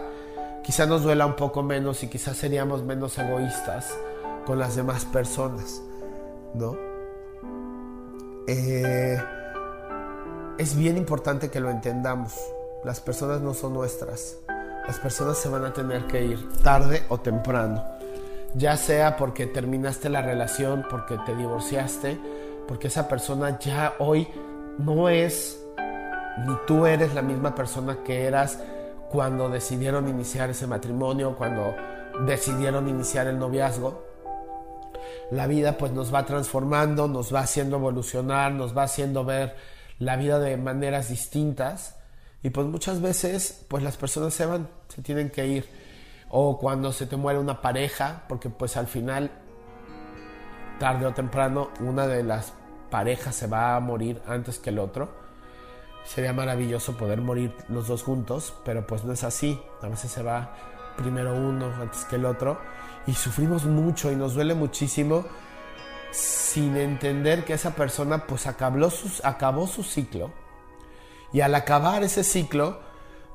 quizá 0.64 0.86
nos 0.86 1.02
duela 1.02 1.26
un 1.26 1.36
poco 1.36 1.64
menos 1.64 2.04
y 2.04 2.08
quizás 2.08 2.38
seríamos 2.38 2.84
menos 2.84 3.18
egoístas 3.18 3.98
con 4.46 4.60
las 4.60 4.76
demás 4.76 5.06
personas, 5.06 5.82
¿no? 6.54 6.78
Eh, 8.48 9.20
es 10.60 10.76
bien 10.76 10.98
importante 10.98 11.50
que 11.50 11.60
lo 11.60 11.72
entendamos. 11.72 12.36
Las 12.84 13.00
personas 13.00 13.42
no 13.42 13.56
son 13.56 13.74
nuestras. 13.74 14.38
Las 14.86 15.00
personas 15.00 15.40
se 15.40 15.50
van 15.50 15.66
a 15.66 15.74
tener 15.74 16.06
que 16.06 16.24
ir 16.24 16.48
tarde 16.62 17.06
o 17.10 17.20
temprano. 17.20 17.84
Ya 18.54 18.78
sea 18.78 19.18
porque 19.18 19.48
terminaste 19.48 20.10
la 20.10 20.22
relación, 20.22 20.86
porque 20.92 21.18
te 21.26 21.36
divorciaste, 21.36 22.20
porque 22.72 22.88
esa 22.88 23.10
persona 23.10 23.60
ya 23.60 23.96
hoy 24.00 24.30
no 24.78 25.10
es, 25.10 25.62
ni 26.48 26.56
tú 26.66 26.86
eres 26.86 27.14
la 27.14 27.22
misma 27.22 27.54
persona 27.54 27.98
que 28.02 28.24
eras 28.24 28.60
cuando 29.10 29.50
decidieron 29.50 30.08
iniciar 30.08 30.50
ese 30.50 30.68
matrimonio, 30.68 31.36
cuando 31.38 31.76
decidieron 32.26 32.88
iniciar 32.88 33.28
el 33.28 33.38
noviazgo. 33.38 34.06
La 35.32 35.48
vida 35.48 35.78
pues 35.78 35.92
nos 35.92 36.14
va 36.14 36.26
transformando, 36.26 37.10
nos 37.10 37.36
va 37.36 37.42
haciendo 37.42 37.76
evolucionar, 37.76 38.54
nos 38.54 38.76
va 38.76 38.84
haciendo 38.84 39.26
ver 39.26 39.58
la 40.00 40.16
vida 40.16 40.40
de 40.40 40.56
maneras 40.56 41.10
distintas 41.10 41.98
y 42.42 42.52
pues 42.52 42.68
muchas 42.68 43.02
veces 43.02 43.66
pues 43.68 43.84
las 43.84 43.98
personas 43.98 44.34
se 44.34 44.46
van, 44.46 44.70
se 44.88 45.02
tienen 45.02 45.30
que 45.30 45.46
ir 45.46 45.66
o 46.30 46.58
cuando 46.58 46.94
se 46.94 47.06
te 47.06 47.18
muere 47.18 47.38
una 47.38 47.60
pareja, 47.62 48.24
porque 48.30 48.50
pues 48.50 48.78
al 48.78 48.88
final 48.88 49.30
tarde 50.80 51.06
o 51.06 51.14
temprano 51.14 51.70
una 51.82 52.08
de 52.08 52.24
las 52.24 52.61
pareja 52.92 53.32
se 53.32 53.48
va 53.48 53.76
a 53.76 53.80
morir 53.80 54.22
antes 54.28 54.60
que 54.60 54.70
el 54.70 54.78
otro. 54.78 55.10
Sería 56.06 56.34
maravilloso 56.34 56.98
poder 56.98 57.22
morir 57.22 57.56
los 57.70 57.88
dos 57.88 58.04
juntos, 58.04 58.54
pero 58.64 58.86
pues 58.86 59.04
no 59.04 59.14
es 59.14 59.24
así. 59.24 59.60
A 59.82 59.88
veces 59.88 60.12
se 60.12 60.22
va 60.22 60.54
primero 60.98 61.34
uno 61.34 61.74
antes 61.82 62.06
que 62.06 62.18
el 62.18 62.26
otro 62.26 62.60
y 63.08 63.14
sufrimos 63.14 63.66
mucho 63.66 64.12
y 64.12 64.16
nos 64.16 64.36
duele 64.36 64.54
muchísimo 64.54 65.26
sin 66.12 66.76
entender 66.78 67.46
que 67.46 67.54
esa 67.54 67.72
persona 67.72 68.28
pues 68.28 68.46
acabó 68.46 68.90
su, 68.90 69.10
acabó 69.24 69.68
su 69.68 69.84
ciclo 69.84 70.32
y 71.32 71.42
al 71.42 71.56
acabar 71.56 72.04
ese 72.04 72.24
ciclo 72.24 72.80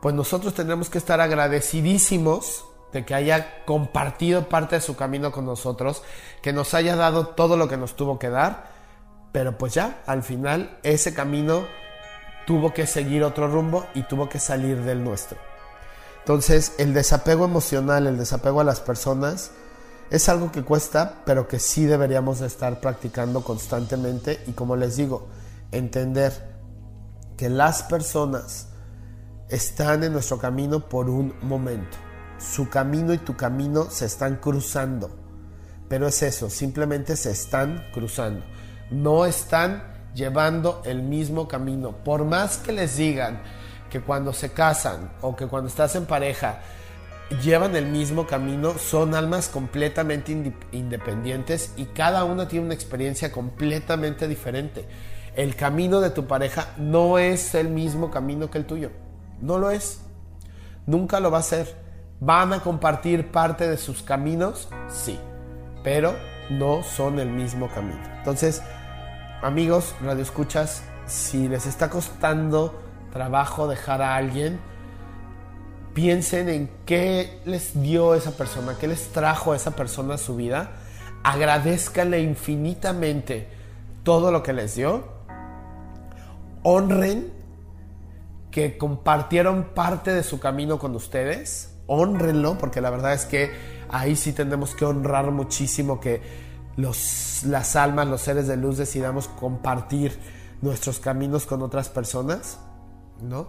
pues 0.01 0.15
nosotros 0.15 0.55
tendremos 0.55 0.91
que 0.91 0.99
estar 0.99 1.21
agradecidísimos 1.21 2.67
de 2.93 3.05
que 3.05 3.15
haya 3.15 3.65
compartido 3.65 4.49
parte 4.49 4.77
de 4.77 4.81
su 4.81 4.95
camino 4.95 5.33
con 5.33 5.45
nosotros, 5.45 6.03
que 6.43 6.53
nos 6.53 6.75
haya 6.75 6.95
dado 6.97 7.29
todo 7.29 7.57
lo 7.57 7.69
que 7.69 7.77
nos 7.77 7.97
tuvo 7.97 8.19
que 8.19 8.31
dar 8.31 8.76
pero 9.37 9.59
pues 9.59 9.75
ya, 9.75 10.03
al 10.07 10.23
final 10.23 10.79
ese 10.83 11.13
camino 11.13 11.67
tuvo 12.47 12.73
que 12.73 12.87
seguir 12.87 13.23
otro 13.23 13.49
rumbo 13.49 13.85
y 13.93 14.05
tuvo 14.05 14.31
que 14.31 14.39
salir 14.39 14.83
del 14.83 15.05
nuestro. 15.05 15.37
Entonces, 16.21 16.73
el 16.79 16.95
desapego 16.95 17.45
emocional, 17.45 18.07
el 18.07 18.17
desapego 18.17 18.63
a 18.63 18.65
las 18.65 18.81
personas, 18.81 19.51
es 20.09 20.31
algo 20.31 20.51
que 20.53 20.63
cuesta, 20.63 21.21
pero 21.27 21.49
que 21.49 21.59
sí 21.59 21.85
deberíamos 21.85 22.41
estar 22.41 22.81
practicando 22.81 23.45
constantemente 23.45 24.43
y 24.47 24.53
como 24.53 24.75
les 24.75 24.97
digo, 24.97 25.27
entender 25.71 26.33
que 27.37 27.51
las 27.51 27.83
personas 27.83 28.69
están 29.51 30.03
en 30.03 30.15
nuestro 30.15 30.39
camino 30.39 30.89
por 30.89 31.11
un 31.11 31.35
momento. 31.43 31.99
Su 32.39 32.71
camino 32.71 33.13
y 33.13 33.19
tu 33.19 33.37
camino 33.37 33.91
se 33.91 34.07
están 34.07 34.37
cruzando. 34.37 35.11
Pero 35.91 36.07
es 36.09 36.23
eso, 36.23 36.49
simplemente 36.49 37.17
se 37.17 37.33
están 37.33 37.85
cruzando. 37.93 38.56
No 38.91 39.27
están 39.27 39.83
llevando 40.15 40.83
el 40.85 41.03
mismo 41.03 41.47
camino. 41.47 41.93
Por 41.93 42.25
más 42.25 42.59
que 42.59 42.73
les 42.73 42.97
digan 42.97 43.41
que 43.91 44.01
cuando 44.01 44.33
se 44.33 44.53
casan 44.53 45.13
o 45.21 45.37
que 45.37 45.47
cuando 45.47 45.69
estás 45.69 45.95
en 45.95 46.07
pareja 46.07 46.61
llevan 47.43 47.75
el 47.77 47.87
mismo 47.87 48.27
camino, 48.27 48.79
son 48.79 49.15
almas 49.15 49.49
completamente 49.49 50.33
independientes 50.73 51.73
y 51.77 51.87
cada 51.87 52.25
una 52.25 52.49
tiene 52.49 52.67
una 52.67 52.75
experiencia 52.75 53.33
completamente 53.33 54.29
diferente. 54.29 54.87
El 55.35 55.55
camino 55.55 56.01
de 56.01 56.11
tu 56.11 56.27
pareja 56.27 56.69
no 56.79 57.19
es 57.19 57.55
el 57.55 57.69
mismo 57.69 58.11
camino 58.11 58.51
que 58.51 58.59
el 58.59 58.67
tuyo. 58.67 58.91
No 59.41 59.59
lo 59.59 59.71
es. 59.71 60.01
Nunca 60.87 61.21
lo 61.21 61.31
va 61.31 61.39
a 61.39 61.43
ser. 61.43 61.77
¿Van 62.21 62.55
a 62.55 62.61
compartir 62.61 63.31
parte 63.31 63.69
de 63.69 63.77
sus 63.77 64.03
caminos? 64.03 64.69
Sí. 64.89 65.19
Pero 65.85 66.17
no 66.49 66.83
son 66.83 67.19
el 67.19 67.29
mismo 67.29 67.69
camino. 67.69 68.01
Entonces, 68.19 68.63
amigos, 69.47 69.95
radio 70.03 70.23
escuchas, 70.23 70.83
si 71.07 71.47
les 71.47 71.67
está 71.67 71.89
costando 71.89 72.83
trabajo 73.13 73.69
dejar 73.69 74.03
a 74.03 74.17
alguien, 74.17 74.59
piensen 75.95 76.49
en 76.49 76.69
qué 76.85 77.41
les 77.45 77.81
dio 77.81 78.17
esa 78.17 78.33
persona, 78.33 78.75
qué 78.79 78.89
les 78.89 79.13
trajo 79.13 79.53
a 79.53 79.57
esa 79.57 79.77
persona 79.77 80.15
a 80.15 80.19
su 80.19 80.35
vida. 80.35 80.73
Agradezcanle 81.23 82.21
infinitamente 82.21 83.49
todo 84.03 84.33
lo 84.33 84.43
que 84.43 84.53
les 84.53 84.75
dio. 84.75 85.05
Honren 86.65 87.33
que 88.51 88.77
compartieron 88.77 89.69
parte 89.75 90.13
de 90.13 90.25
su 90.25 90.41
camino 90.41 90.81
con 90.81 90.97
ustedes. 90.97 91.73
Honrenlo, 91.87 92.59
porque 92.59 92.81
la 92.81 92.91
verdad 92.91 93.13
es 93.13 93.25
que 93.25 93.53
ahí 93.91 94.17
sí 94.17 94.33
tenemos 94.33 94.75
que 94.75 94.85
honrar 94.85 95.31
muchísimo 95.31 96.01
que 96.01 96.46
los, 96.77 97.45
las 97.45 97.77
almas, 97.77 98.07
los 98.07 98.21
seres 98.21 98.47
de 98.47 98.57
luz 98.57 98.77
decidamos 98.77 99.29
compartir 99.29 100.19
nuestros 100.63 100.99
caminos 100.99 101.47
con 101.47 101.63
otras 101.63 101.89
personas, 101.89 102.59
¿no? 103.23 103.49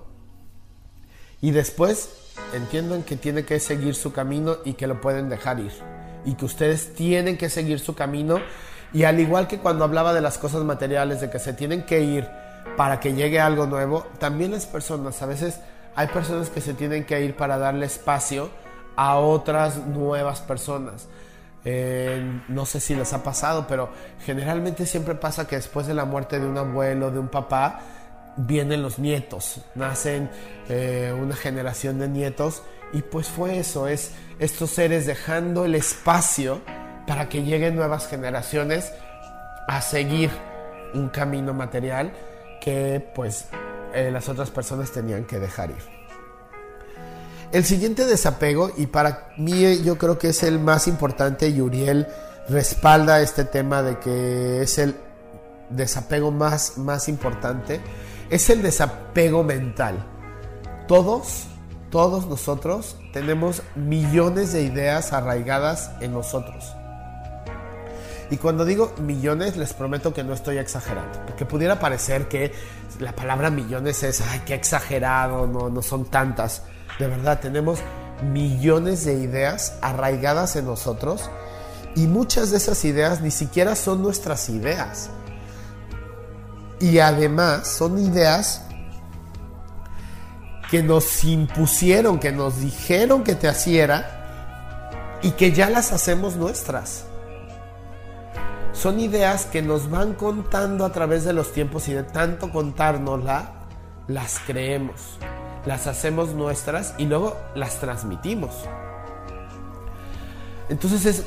Y 1.42 1.52
después 1.52 2.10
entiendan 2.54 3.04
que 3.04 3.16
tiene 3.16 3.46
que 3.46 3.60
seguir 3.60 3.96
su 3.96 4.12
camino 4.12 4.58
y 4.66 4.74
que 4.74 4.88
lo 4.88 5.02
pueden 5.02 5.30
dejar 5.30 5.60
ir. 5.60 5.72
Y 6.26 6.34
que 6.34 6.46
ustedes 6.46 6.94
tienen 6.96 7.38
que 7.38 7.50
seguir 7.50 7.80
su 7.80 7.96
camino. 7.96 8.40
Y 8.94 9.04
al 9.04 9.20
igual 9.20 9.48
que 9.48 9.60
cuando 9.60 9.84
hablaba 9.84 10.13
de 10.13 10.22
las 10.22 10.38
cosas 10.38 10.63
materiales, 10.63 11.22
de 11.22 11.30
que 11.30 11.40
se 11.40 11.54
tienen 11.54 11.86
que 11.86 12.02
ir 12.02 12.28
para 12.76 13.00
que 13.00 13.13
llegue 13.13 13.40
algo 13.40 13.68
nuevo, 13.68 14.06
también 14.20 14.52
las 14.52 14.66
personas, 14.66 15.22
a 15.22 15.26
veces 15.26 15.60
hay 15.96 16.08
personas 16.08 16.50
que 16.50 16.62
se 16.62 16.74
tienen 16.74 17.06
que 17.06 17.24
ir 17.24 17.36
para 17.36 17.58
darle 17.58 17.86
espacio 17.86 18.50
a 18.96 19.18
otras 19.18 19.78
nuevas 19.86 20.42
personas. 20.42 21.08
Eh, 21.65 22.41
no 22.48 22.65
sé 22.65 22.80
si 22.80 22.96
les 22.96 23.12
ha 23.13 23.24
pasado, 23.24 23.67
pero 23.67 23.89
generalmente 24.26 24.86
siempre 24.86 25.15
pasa 25.15 25.48
que 25.48 25.58
después 25.58 25.88
de 25.88 25.93
la 25.93 26.06
muerte 26.06 26.39
de 26.39 26.48
un 26.48 26.58
abuelo, 26.58 27.12
de 27.12 27.20
un 27.20 27.28
papá, 27.28 27.82
vienen 28.38 28.84
los 28.84 29.00
nietos, 29.00 29.62
nacen 29.76 30.30
eh, 30.70 31.13
una 31.20 31.36
generación 31.36 32.00
de 32.00 32.08
nietos 32.08 32.63
y 32.93 33.02
pues 33.02 33.28
fue 33.28 33.58
eso, 33.58 33.88
es 33.88 34.12
estos 34.39 34.70
seres 34.70 35.06
dejando 35.06 35.65
el 35.65 35.76
espacio 35.76 36.62
para 37.08 37.28
que 37.30 37.43
lleguen 37.43 37.76
nuevas 37.76 38.08
generaciones 38.08 38.93
a 39.67 39.82
seguir 39.82 40.30
un 40.93 41.10
camino 41.10 41.54
material 41.54 42.13
que 42.62 43.06
pues 43.13 43.48
eh, 43.93 44.12
las 44.12 44.30
otras 44.30 44.52
personas 44.52 44.91
tenían 44.91 45.26
que 45.26 45.39
dejar 45.39 45.72
ir. 45.72 45.97
El 47.52 47.64
siguiente 47.64 48.06
desapego, 48.06 48.72
y 48.76 48.88
para 48.88 49.30
mí 49.38 49.82
yo 49.84 49.98
creo 49.98 50.18
que 50.18 50.30
es 50.30 50.44
el 50.44 50.60
más 50.60 50.88
importante, 50.88 51.48
y 51.48 51.62
Uriel 51.62 52.08
respalda 52.50 53.22
este 53.22 53.46
tema 53.46 53.82
de 53.82 54.00
que 54.00 54.62
es 54.62 54.78
el 54.78 54.96
desapego 55.70 56.32
más, 56.32 56.78
más 56.78 57.08
importante, 57.08 57.80
es 58.30 58.50
el 58.50 58.62
desapego 58.62 59.44
mental. 59.44 60.06
Todos, 60.88 61.46
todos 61.90 62.28
nosotros 62.28 62.98
tenemos 63.14 63.62
millones 63.76 64.52
de 64.52 64.64
ideas 64.64 65.14
arraigadas 65.14 65.92
en 66.02 66.12
nosotros. 66.12 66.74
Y 68.30 68.36
cuando 68.36 68.66
digo 68.66 68.94
millones, 69.00 69.56
les 69.56 69.72
prometo 69.72 70.14
que 70.14 70.22
no 70.22 70.34
estoy 70.34 70.58
exagerando, 70.58 71.26
porque 71.26 71.46
pudiera 71.46 71.80
parecer 71.80 72.28
que 72.28 72.52
la 73.00 73.14
palabra 73.16 73.50
millones 73.50 74.04
es, 74.04 74.20
ay, 74.20 74.42
qué 74.46 74.54
exagerado, 74.54 75.48
no, 75.48 75.70
no 75.70 75.82
son 75.82 76.06
tantas. 76.06 76.64
De 77.00 77.08
verdad, 77.08 77.40
tenemos 77.40 77.80
millones 78.22 79.06
de 79.06 79.14
ideas 79.14 79.78
arraigadas 79.82 80.56
en 80.56 80.66
nosotros 80.66 81.30
y 81.96 82.08
muchas 82.08 82.52
de 82.52 82.58
esas 82.58 82.84
ideas 82.86 83.22
ni 83.22 83.32
siquiera 83.32 83.76
son 83.76 84.02
nuestras 84.02 84.50
ideas. 84.50 85.10
Y 86.80 87.00
además 87.00 87.68
son 87.68 87.98
ideas 87.98 88.64
que 90.70 90.84
nos 90.84 91.24
impusieron, 91.24 92.20
que 92.20 92.32
nos 92.32 92.60
dijeron 92.60 93.24
que 93.24 93.36
te 93.36 93.50
hiciera 93.50 95.20
y 95.22 95.32
que 95.32 95.52
ya 95.52 95.70
las 95.70 95.92
hacemos 95.92 96.36
nuestras. 96.36 97.06
Son 98.74 99.00
ideas 99.00 99.46
que 99.46 99.64
nos 99.64 99.90
van 99.90 100.14
contando 100.14 100.86
a 100.86 100.92
través 100.92 101.24
de 101.24 101.34
los 101.34 101.52
tiempos 101.52 101.88
y 101.88 101.94
de 101.94 102.04
tanto 102.04 102.52
contárnosla, 102.52 103.54
las 104.08 104.40
creemos, 104.46 105.18
las 105.67 105.86
hacemos 105.86 106.30
nuestras 106.30 106.95
y 106.97 107.06
luego 107.06 107.36
las 107.53 107.80
transmitimos. 107.82 108.56
Entonces 110.69 111.06
es 111.06 111.25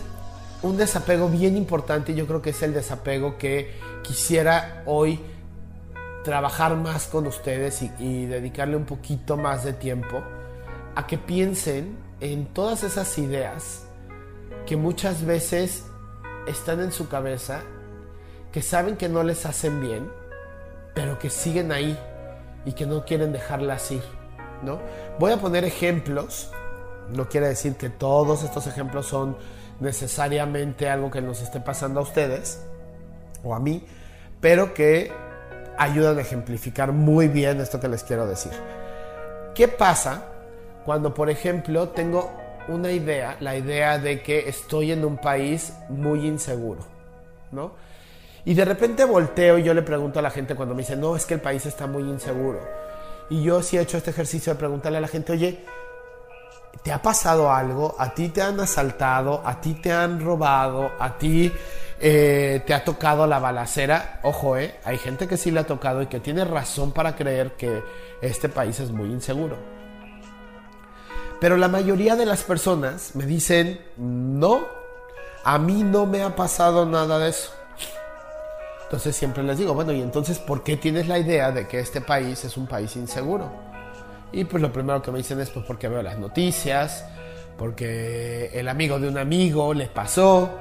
un 0.63 0.79
desapego 0.79 1.29
bien 1.29 1.59
importante 1.59 2.13
y 2.13 2.15
yo 2.15 2.27
creo 2.27 2.41
que 2.41 2.51
es 2.51 2.63
el 2.63 2.73
desapego 2.73 3.37
que 3.37 3.75
quisiera 4.03 4.83
hoy 4.87 5.21
trabajar 6.25 6.75
más 6.77 7.07
con 7.07 7.27
ustedes 7.27 7.83
y, 7.99 8.27
dedicarle 8.27 8.77
un 8.77 8.87
poquito 8.87 9.37
más 9.37 9.65
de 9.65 9.75
tiempo 9.75 10.23
a 10.95 11.07
que 11.07 11.19
piensen 11.19 11.99
en 12.21 12.47
todas 12.47 12.83
esas 12.83 13.19
ideas 13.19 13.85
que 14.67 14.77
muchas 14.77 15.25
veces 15.25 15.85
están 16.47 16.81
en 16.81 16.93
su 16.93 17.09
cabeza, 17.09 17.61
que 18.53 18.63
saben 18.63 18.97
que 18.97 19.09
no 19.09 19.23
les 19.23 19.45
hacen 19.45 19.81
bien, 19.83 20.11
pero 20.95 21.19
que 21.19 21.29
siguen 21.29 21.73
ahí 21.73 21.99
y 22.65 22.73
que 22.73 22.87
no 22.87 23.05
quieren 23.05 23.33
dejarlas 23.33 23.91
ir, 23.91 24.20
Voy 25.19 25.33
a 25.33 25.37
poner 25.39 25.65
ejemplos, 25.65 26.51
no 27.15 27.29
quiere 27.29 27.49
decir 27.49 27.77
que 27.77 27.91
todos 27.91 28.43
estos 28.43 28.67
ejemplos 28.67 29.07
son 29.07 29.37
necesariamente 29.81 30.89
algo 30.89 31.11
que 31.11 31.23
nos 31.23 31.41
esté 31.41 31.61
pasando 31.61 32.01
a 32.01 32.03
ustedes 32.03 32.63
o 33.43 33.55
a 33.55 33.61
mí, 33.61 33.85
pero 34.41 34.75
que 34.75 35.13
ayudan 35.79 36.19
a 36.19 36.21
ejemplificar 36.21 36.93
muy 36.93 37.29
bien 37.29 37.61
esto 37.61 37.81
que 37.81 37.89
les 37.89 38.05
quiero 38.05 38.27
decir. 38.27 38.53
¿Qué 39.55 39.67
pasa 39.69 40.25
cuando, 40.85 41.15
por 41.15 41.31
ejemplo, 41.31 41.89
tengo 41.89 42.31
una 42.69 42.93
idea, 42.93 43.37
la 43.41 43.57
idea 43.57 43.99
de 43.99 44.23
que 44.23 44.49
estoy 44.49 44.93
en 44.93 45.05
un 45.05 45.17
país 45.17 45.73
muy 45.89 46.27
inseguro, 46.27 46.81
¿no? 47.51 47.73
Y 48.45 48.55
de 48.55 48.65
repente 48.65 49.05
volteo 49.05 49.59
y 49.59 49.63
yo 49.63 49.75
le 49.75 49.83
pregunto 49.83 50.19
a 50.19 50.23
la 50.23 50.31
gente 50.31 50.55
cuando 50.55 50.75
me 50.75 50.83
dice, 50.83 50.97
no, 50.97 51.17
es 51.17 51.27
que 51.27 51.35
el 51.35 51.41
país 51.41 51.67
está 51.67 51.87
muy 51.87 52.03
inseguro. 52.03 52.61
Y 53.31 53.43
yo 53.43 53.63
sí 53.63 53.79
he 53.79 53.81
hecho 53.81 53.97
este 53.97 54.11
ejercicio 54.11 54.53
de 54.53 54.59
preguntarle 54.59 54.99
a 54.99 55.01
la 55.01 55.09
gente, 55.09 55.33
oye, 55.33 55.65
¿te 56.83 56.93
ha 56.93 57.01
pasado 57.01 57.51
algo? 57.51 57.95
¿A 57.99 58.13
ti 58.13 58.29
te 58.29 58.43
han 58.43 58.61
asaltado? 58.61 59.41
¿A 59.45 59.61
ti 59.61 59.75
te 59.75 59.93
han 59.93 60.21
robado? 60.21 60.91
¿A 60.99 61.17
ti 61.17 61.53
eh, 62.03 62.63
te 62.67 62.73
ha 62.73 62.83
tocado 62.83 63.27
la 63.27 63.39
balacera, 63.39 64.21
ojo, 64.23 64.57
eh, 64.57 64.81
hay 64.85 64.97
gente 64.97 65.29
que 65.29 65.37
sí 65.37 65.51
le 65.51 65.61
ha 65.61 65.67
tocado 65.67 66.01
y 66.01 66.07
que 66.07 66.19
tiene 66.19 66.47
razón 66.47 66.93
para 66.93 67.15
creer 67.15 67.53
que 67.57 67.83
este 68.23 68.49
país 68.49 68.81
es 68.81 68.91
muy 68.91 69.11
inseguro. 69.11 69.59
Pero 71.43 71.59
la 71.59 71.69
mayoría 71.69 72.17
de 72.17 72.25
las 72.25 72.43
personas 72.43 73.15
me 73.15 73.27
dicen, 73.27 73.83
no, 73.99 74.67
a 75.45 75.59
mí 75.59 75.83
no 75.83 76.07
me 76.07 76.23
ha 76.23 76.35
pasado 76.35 76.87
nada 76.87 77.19
de 77.19 77.29
eso. 77.29 77.53
Entonces 78.91 79.15
siempre 79.15 79.45
les 79.45 79.57
digo, 79.57 79.73
bueno, 79.73 79.93
y 79.93 80.01
entonces, 80.03 80.41
¿por 80.41 80.65
qué 80.65 80.77
tienes 80.77 81.07
la 81.07 81.17
idea 81.17 81.53
de 81.53 81.69
que 81.69 81.79
este 81.79 82.01
país 82.01 82.45
es 82.45 82.57
un 82.57 82.67
país 82.67 82.97
inseguro? 82.97 83.49
Y 84.33 84.43
pues 84.43 84.61
lo 84.61 84.73
primero 84.73 85.01
que 85.01 85.13
me 85.13 85.19
dicen 85.19 85.39
es 85.39 85.49
pues 85.49 85.65
porque 85.65 85.87
veo 85.87 86.03
las 86.03 86.19
noticias, 86.19 87.05
porque 87.57 88.51
el 88.53 88.67
amigo 88.67 88.99
de 88.99 89.07
un 89.07 89.17
amigo 89.17 89.75
le 89.75 89.87
pasó, 89.87 90.59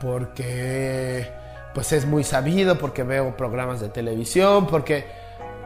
porque 0.00 1.28
pues 1.74 1.92
es 1.92 2.06
muy 2.06 2.22
sabido, 2.22 2.78
porque 2.78 3.02
veo 3.02 3.36
programas 3.36 3.80
de 3.80 3.88
televisión, 3.88 4.68
porque 4.68 5.06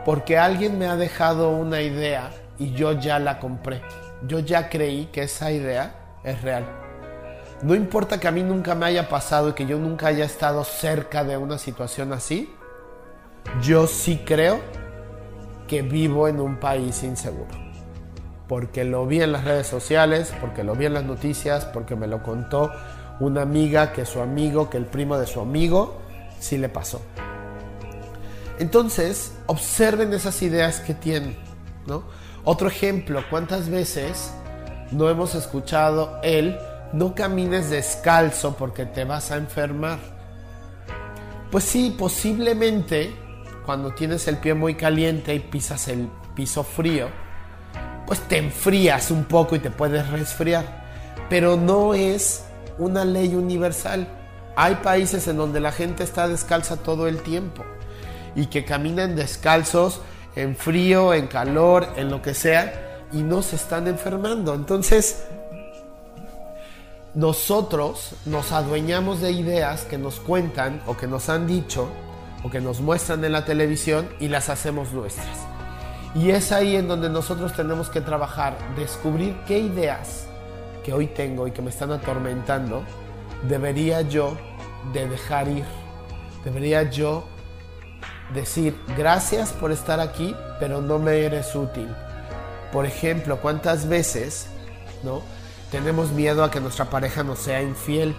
porque 0.07 0.39
alguien 0.39 0.79
me 0.79 0.87
ha 0.87 0.97
dejado 0.97 1.51
una 1.51 1.83
idea 1.83 2.31
y 2.59 2.73
yo 2.73 2.93
ya 2.93 3.19
la 3.19 3.39
compré. 3.39 3.83
Yo 4.27 4.39
ya 4.39 4.71
creí 4.71 5.11
que 5.13 5.25
esa 5.25 5.53
idea 5.53 5.95
es 6.25 6.41
real. 6.41 6.84
No 7.63 7.75
importa 7.75 8.21
que 8.21 8.29
a 8.29 8.31
mí 8.31 8.43
nunca 8.43 8.75
me 8.75 8.87
haya 8.87 9.09
pasado 9.09 9.51
y 9.51 9.53
que 9.53 9.67
yo 9.67 9.79
nunca 9.79 10.09
haya 10.09 10.25
estado 10.25 10.65
cerca 10.65 11.25
de 11.25 11.37
una 11.37 11.59
situación 11.59 12.13
así, 12.13 12.55
yo 13.63 13.87
sí 13.87 14.23
creo 14.25 14.61
que 15.69 15.83
vivo 15.83 16.29
en 16.29 16.41
un 16.41 16.57
país 16.57 17.03
inseguro. 17.03 17.65
Porque 18.49 18.85
lo 18.85 19.07
vi 19.07 19.23
en 19.23 19.33
las 19.33 19.45
redes 19.45 19.67
sociales, 19.67 20.35
porque 20.41 20.65
lo 20.65 20.75
vi 20.75 20.87
en 20.87 20.95
las 20.95 21.05
noticias, 21.05 21.65
porque 21.65 21.97
me 21.97 22.07
lo 22.07 22.23
contó 22.23 22.71
una 23.21 23.43
amiga 23.43 23.93
que 23.93 24.05
su 24.05 24.21
amigo, 24.21 24.69
que 24.69 24.77
el 24.77 24.87
primo 24.87 25.17
de 25.17 25.27
su 25.27 25.41
amigo, 25.41 25.99
sí 26.41 26.59
le 26.59 26.69
pasó. 26.69 27.01
Entonces, 28.59 29.33
observen 29.47 30.13
esas 30.13 30.43
ideas 30.43 30.81
que 30.81 30.95
tienen, 30.95 31.37
¿no? 31.87 32.05
Otro 32.45 32.69
ejemplo, 32.69 33.23
¿cuántas 33.31 33.71
veces 33.71 34.33
no 34.91 35.09
hemos 35.09 35.35
escuchado 35.35 36.21
el 36.23 36.59
no 36.95 37.13
camines 37.13 37.71
descalzo 37.71 38.57
porque 38.57 38.87
te 38.87 39.05
vas 39.05 39.33
a 39.33 39.37
enfermar? 39.37 39.99
Pues 41.51 41.65
sí, 41.65 41.95
posiblemente 41.99 43.13
cuando 43.67 43.93
tienes 43.93 44.29
el 44.29 44.39
pie 44.39 44.55
muy 44.55 44.77
caliente 44.77 45.35
y 45.35 45.41
pisas 45.41 45.89
el 45.89 46.09
piso 46.37 46.63
frío, 46.63 47.09
pues 48.07 48.21
te 48.21 48.39
enfrías 48.39 49.11
un 49.11 49.25
poco 49.25 49.57
y 49.57 49.59
te 49.59 49.71
puedes 49.71 50.09
resfriar. 50.11 50.85
Pero 51.29 51.57
no 51.57 51.95
es 51.95 52.45
una 52.79 53.05
ley 53.05 53.35
universal. 53.35 54.07
Hay 54.55 54.77
países 54.77 55.27
en 55.27 55.37
donde 55.37 55.59
la 55.59 55.73
gente 55.73 56.05
está 56.05 56.29
descalza 56.29 56.77
todo 56.77 57.09
el 57.09 57.23
tiempo 57.23 57.65
y 58.37 58.47
que 58.47 58.65
caminan 58.65 59.17
descalzos 59.17 60.01
en 60.37 60.55
frío, 60.55 61.13
en 61.13 61.27
calor, 61.27 61.89
en 61.97 62.09
lo 62.11 62.23
que 62.23 62.35
sea, 62.35 63.03
y 63.13 63.23
no 63.23 63.43
se 63.43 63.57
están 63.57 63.89
enfermando. 63.89 64.55
Entonces, 64.55 65.25
nosotros 67.15 68.15
nos 68.27 68.51
adueñamos 68.51 69.21
de 69.21 69.31
ideas 69.31 69.85
que 69.85 69.99
nos 69.99 70.19
cuentan 70.19 70.83
o 70.87 70.97
que 70.97 71.07
nos 71.07 71.29
han 71.29 71.47
dicho 71.47 71.89
o 72.43 72.51
que 72.51 72.61
nos 72.61 72.81
muestran 72.81 73.25
en 73.25 73.33
la 73.33 73.45
televisión 73.45 74.09
y 74.19 74.29
las 74.29 74.49
hacemos 74.49 74.93
nuestras. 74.93 75.39
Y 76.15 76.31
es 76.31 76.53
ahí 76.53 76.77
en 76.77 76.89
donde 76.89 77.09
nosotros 77.09 77.55
tenemos 77.55 77.89
que 77.89 78.01
trabajar, 78.01 78.57
descubrir 78.77 79.37
qué 79.47 79.59
ideas 79.59 80.27
que 80.85 80.93
hoy 80.93 81.07
tengo 81.07 81.47
y 81.47 81.53
que 81.53 81.63
me 81.63 81.71
están 81.71 81.93
atormentando, 81.93 82.83
debería 83.49 84.03
yo 84.03 84.37
de 84.93 85.09
dejar 85.09 85.49
ir. 85.49 85.65
Debería 86.45 86.83
yo 86.91 87.25
decir 88.35 88.77
gracias 88.97 89.53
por 89.53 89.73
estar 89.73 90.01
aquí, 90.01 90.35
pero 90.61 90.81
no 90.81 90.99
me 90.99 91.25
eres 91.25 91.55
útil. 91.55 91.89
Por 92.73 92.87
ejemplo, 92.87 93.41
¿cuántas 93.41 93.89
veces 93.89 94.49
no 95.03 95.23
tenemos 95.75 96.13
miedo 96.13 96.45
a 96.45 96.53
que 96.53 96.61
nuestra 96.61 96.85
pareja 96.85 97.25
nos 97.25 97.41
sea 97.41 97.61
infiel? 97.61 98.15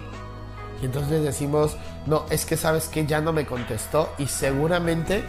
Y 0.82 0.84
entonces 0.84 1.22
decimos, 1.22 1.74
no, 2.04 2.26
es 2.28 2.44
que 2.44 2.54
sabes 2.58 2.86
que 2.88 3.06
ya 3.06 3.22
no 3.22 3.32
me 3.32 3.46
contestó 3.46 4.12
y 4.18 4.26
seguramente 4.26 5.24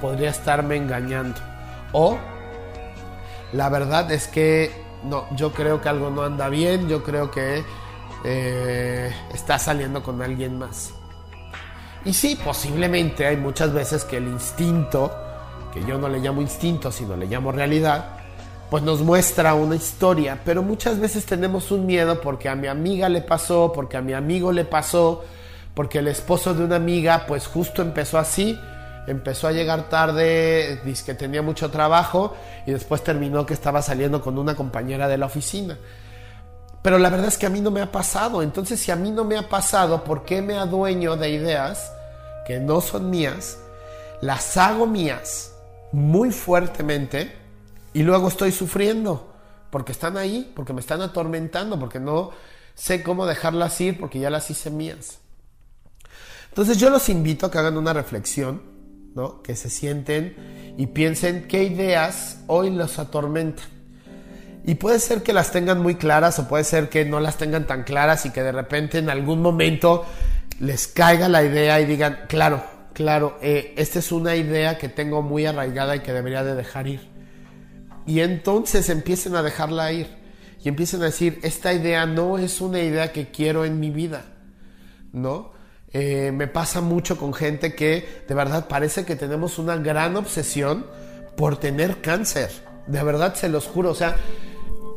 podría 0.00 0.30
estarme 0.30 0.76
engañando. 0.76 1.40
O 1.90 2.18
la 3.52 3.68
verdad 3.68 4.12
es 4.12 4.28
que 4.28 4.70
no, 5.02 5.26
yo 5.34 5.52
creo 5.52 5.80
que 5.80 5.88
algo 5.88 6.08
no 6.08 6.22
anda 6.22 6.48
bien, 6.48 6.88
yo 6.88 7.02
creo 7.02 7.32
que 7.32 7.64
eh, 8.22 9.12
está 9.34 9.58
saliendo 9.58 10.04
con 10.04 10.22
alguien 10.22 10.60
más. 10.60 10.92
Y 12.04 12.12
sí, 12.12 12.38
posiblemente 12.44 13.26
hay 13.26 13.36
muchas 13.36 13.72
veces 13.72 14.04
que 14.04 14.18
el 14.18 14.28
instinto, 14.28 15.12
que 15.74 15.84
yo 15.84 15.98
no 15.98 16.08
le 16.08 16.20
llamo 16.20 16.42
instinto, 16.42 16.92
sino 16.92 17.16
le 17.16 17.26
llamo 17.26 17.50
realidad, 17.50 18.21
pues 18.72 18.82
nos 18.82 19.02
muestra 19.02 19.52
una 19.52 19.76
historia, 19.76 20.40
pero 20.46 20.62
muchas 20.62 20.98
veces 20.98 21.26
tenemos 21.26 21.70
un 21.70 21.84
miedo 21.84 22.22
porque 22.22 22.48
a 22.48 22.54
mi 22.54 22.68
amiga 22.68 23.10
le 23.10 23.20
pasó, 23.20 23.70
porque 23.70 23.98
a 23.98 24.00
mi 24.00 24.14
amigo 24.14 24.50
le 24.50 24.64
pasó, 24.64 25.24
porque 25.74 25.98
el 25.98 26.08
esposo 26.08 26.54
de 26.54 26.64
una 26.64 26.76
amiga 26.76 27.26
pues 27.28 27.46
justo 27.46 27.82
empezó 27.82 28.18
así, 28.18 28.58
empezó 29.06 29.46
a 29.46 29.52
llegar 29.52 29.90
tarde, 29.90 30.80
dice 30.86 31.04
que 31.04 31.12
tenía 31.12 31.42
mucho 31.42 31.70
trabajo 31.70 32.34
y 32.66 32.70
después 32.70 33.04
terminó 33.04 33.44
que 33.44 33.52
estaba 33.52 33.82
saliendo 33.82 34.22
con 34.22 34.38
una 34.38 34.54
compañera 34.54 35.06
de 35.06 35.18
la 35.18 35.26
oficina. 35.26 35.76
Pero 36.80 36.96
la 36.96 37.10
verdad 37.10 37.28
es 37.28 37.36
que 37.36 37.44
a 37.44 37.50
mí 37.50 37.60
no 37.60 37.70
me 37.70 37.82
ha 37.82 37.92
pasado. 37.92 38.40
Entonces, 38.40 38.80
si 38.80 38.90
a 38.90 38.96
mí 38.96 39.10
no 39.10 39.24
me 39.24 39.36
ha 39.36 39.50
pasado, 39.50 40.02
¿por 40.02 40.24
qué 40.24 40.40
me 40.40 40.56
adueño 40.56 41.18
de 41.18 41.28
ideas 41.28 41.92
que 42.46 42.58
no 42.58 42.80
son 42.80 43.10
mías? 43.10 43.58
Las 44.22 44.56
hago 44.56 44.86
mías 44.86 45.52
muy 45.92 46.30
fuertemente 46.30 47.41
y 47.94 48.02
luego 48.02 48.28
estoy 48.28 48.52
sufriendo 48.52 49.32
porque 49.70 49.92
están 49.92 50.16
ahí, 50.16 50.52
porque 50.54 50.72
me 50.72 50.80
están 50.80 51.00
atormentando, 51.00 51.78
porque 51.78 51.98
no 51.98 52.30
sé 52.74 53.02
cómo 53.02 53.26
dejarlas 53.26 53.80
ir, 53.80 53.98
porque 53.98 54.20
ya 54.20 54.30
las 54.30 54.50
hice 54.50 54.70
mías. 54.70 55.18
Entonces 56.50 56.76
yo 56.76 56.90
los 56.90 57.08
invito 57.08 57.46
a 57.46 57.50
que 57.50 57.58
hagan 57.58 57.78
una 57.78 57.94
reflexión, 57.94 58.60
¿no? 59.14 59.42
que 59.42 59.56
se 59.56 59.70
sienten 59.70 60.74
y 60.76 60.88
piensen 60.88 61.48
qué 61.48 61.64
ideas 61.64 62.40
hoy 62.46 62.70
los 62.70 62.98
atormentan. 62.98 63.64
Y 64.64 64.74
puede 64.74 64.98
ser 65.00 65.22
que 65.22 65.32
las 65.32 65.50
tengan 65.50 65.80
muy 65.80 65.94
claras 65.94 66.38
o 66.38 66.48
puede 66.48 66.64
ser 66.64 66.88
que 66.88 67.04
no 67.04 67.18
las 67.20 67.36
tengan 67.36 67.66
tan 67.66 67.82
claras 67.82 68.26
y 68.26 68.30
que 68.30 68.42
de 68.42 68.52
repente 68.52 68.98
en 68.98 69.10
algún 69.10 69.40
momento 69.40 70.04
les 70.60 70.86
caiga 70.86 71.28
la 71.28 71.42
idea 71.42 71.80
y 71.80 71.86
digan, 71.86 72.26
claro, 72.28 72.62
claro, 72.92 73.38
eh, 73.40 73.74
esta 73.76 73.98
es 73.98 74.12
una 74.12 74.36
idea 74.36 74.78
que 74.78 74.88
tengo 74.88 75.22
muy 75.22 75.46
arraigada 75.46 75.96
y 75.96 76.00
que 76.00 76.12
debería 76.12 76.44
de 76.44 76.54
dejar 76.54 76.86
ir. 76.86 77.11
Y 78.06 78.20
entonces 78.20 78.88
empiecen 78.88 79.36
a 79.36 79.42
dejarla 79.42 79.92
ir 79.92 80.08
y 80.64 80.68
empiecen 80.68 81.02
a 81.02 81.06
decir, 81.06 81.40
esta 81.42 81.72
idea 81.72 82.06
no 82.06 82.38
es 82.38 82.60
una 82.60 82.80
idea 82.80 83.12
que 83.12 83.30
quiero 83.30 83.64
en 83.64 83.80
mi 83.80 83.90
vida, 83.90 84.24
¿no? 85.12 85.52
Eh, 85.92 86.30
me 86.32 86.46
pasa 86.46 86.80
mucho 86.80 87.18
con 87.18 87.34
gente 87.34 87.74
que 87.74 88.24
de 88.26 88.34
verdad 88.34 88.68
parece 88.68 89.04
que 89.04 89.16
tenemos 89.16 89.58
una 89.58 89.76
gran 89.76 90.16
obsesión 90.16 90.86
por 91.36 91.58
tener 91.58 92.00
cáncer. 92.00 92.50
De 92.86 93.02
verdad 93.02 93.34
se 93.34 93.48
los 93.48 93.66
juro, 93.66 93.90
o 93.90 93.94
sea, 93.94 94.16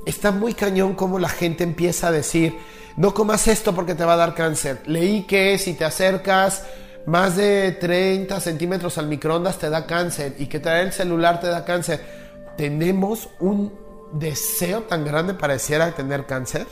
está 0.05 0.31
muy 0.31 0.53
cañón 0.53 0.95
como 0.95 1.19
la 1.19 1.29
gente 1.29 1.63
empieza 1.63 2.07
a 2.07 2.11
decir, 2.11 2.57
no 2.95 3.13
comas 3.13 3.47
esto 3.47 3.75
porque 3.75 3.95
te 3.95 4.05
va 4.05 4.13
a 4.13 4.17
dar 4.17 4.35
cáncer. 4.35 4.81
Leí 4.85 5.23
que 5.23 5.57
si 5.57 5.73
te 5.73 5.83
acercas 5.83 6.63
más 7.05 7.35
de 7.35 7.71
30 7.73 8.39
centímetros 8.39 8.97
al 8.97 9.07
microondas 9.07 9.59
te 9.59 9.69
da 9.69 9.85
cáncer 9.85 10.35
y 10.39 10.47
que 10.47 10.59
traer 10.59 10.87
el 10.87 10.93
celular 10.93 11.39
te 11.41 11.47
da 11.47 11.65
cáncer. 11.65 12.24
Tenemos 12.57 13.29
un 13.39 13.73
deseo 14.13 14.83
tan 14.83 15.03
grande 15.03 15.33
pareciera 15.33 15.91
tener 15.91 16.25
cáncer 16.25 16.67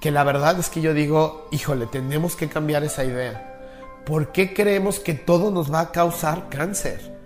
que 0.00 0.10
la 0.10 0.24
verdad 0.24 0.58
es 0.58 0.70
que 0.70 0.80
yo 0.80 0.94
digo, 0.94 1.48
híjole, 1.50 1.86
tenemos 1.86 2.36
que 2.36 2.48
cambiar 2.48 2.84
esa 2.84 3.04
idea. 3.04 4.02
¿Por 4.04 4.32
qué 4.32 4.54
creemos 4.54 5.00
que 5.00 5.14
todo 5.14 5.50
nos 5.50 5.72
va 5.72 5.80
a 5.80 5.92
causar 5.92 6.48
cáncer? 6.48 7.16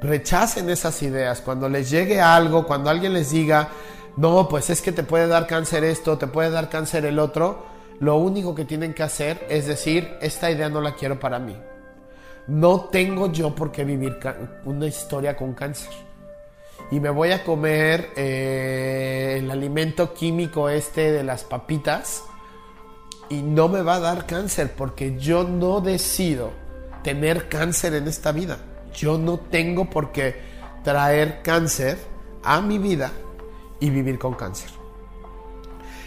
Rechacen 0.00 0.70
esas 0.70 1.02
ideas. 1.02 1.40
Cuando 1.40 1.68
les 1.68 1.90
llegue 1.90 2.20
algo, 2.20 2.66
cuando 2.66 2.90
alguien 2.90 3.14
les 3.14 3.30
diga, 3.30 3.68
no, 4.16 4.48
pues 4.48 4.70
es 4.70 4.82
que 4.82 4.92
te 4.92 5.02
puede 5.02 5.26
dar 5.26 5.46
cáncer 5.46 5.82
esto, 5.84 6.18
te 6.18 6.26
puede 6.26 6.50
dar 6.50 6.68
cáncer 6.68 7.04
el 7.06 7.18
otro, 7.18 7.64
lo 8.00 8.16
único 8.16 8.54
que 8.54 8.64
tienen 8.64 8.94
que 8.94 9.02
hacer 9.02 9.46
es 9.48 9.66
decir, 9.66 10.16
esta 10.20 10.50
idea 10.50 10.68
no 10.68 10.80
la 10.80 10.94
quiero 10.94 11.18
para 11.18 11.38
mí. 11.38 11.56
No 12.46 12.88
tengo 12.92 13.30
yo 13.30 13.54
por 13.54 13.72
qué 13.72 13.84
vivir 13.84 14.18
una 14.64 14.86
historia 14.86 15.36
con 15.36 15.54
cáncer. 15.54 16.09
Y 16.90 16.98
me 16.98 17.10
voy 17.10 17.30
a 17.32 17.44
comer 17.44 18.12
eh, 18.16 19.36
el 19.38 19.50
alimento 19.50 20.12
químico 20.12 20.68
este 20.68 21.12
de 21.12 21.22
las 21.22 21.44
papitas 21.44 22.24
y 23.28 23.42
no 23.42 23.68
me 23.68 23.82
va 23.82 23.96
a 23.96 24.00
dar 24.00 24.26
cáncer 24.26 24.72
porque 24.76 25.16
yo 25.18 25.44
no 25.44 25.80
decido 25.80 26.50
tener 27.04 27.48
cáncer 27.48 27.94
en 27.94 28.08
esta 28.08 28.32
vida. 28.32 28.58
Yo 28.92 29.18
no 29.18 29.38
tengo 29.38 29.88
por 29.88 30.10
qué 30.10 30.40
traer 30.82 31.42
cáncer 31.42 31.96
a 32.42 32.60
mi 32.60 32.78
vida 32.78 33.12
y 33.78 33.90
vivir 33.90 34.18
con 34.18 34.34
cáncer. 34.34 34.70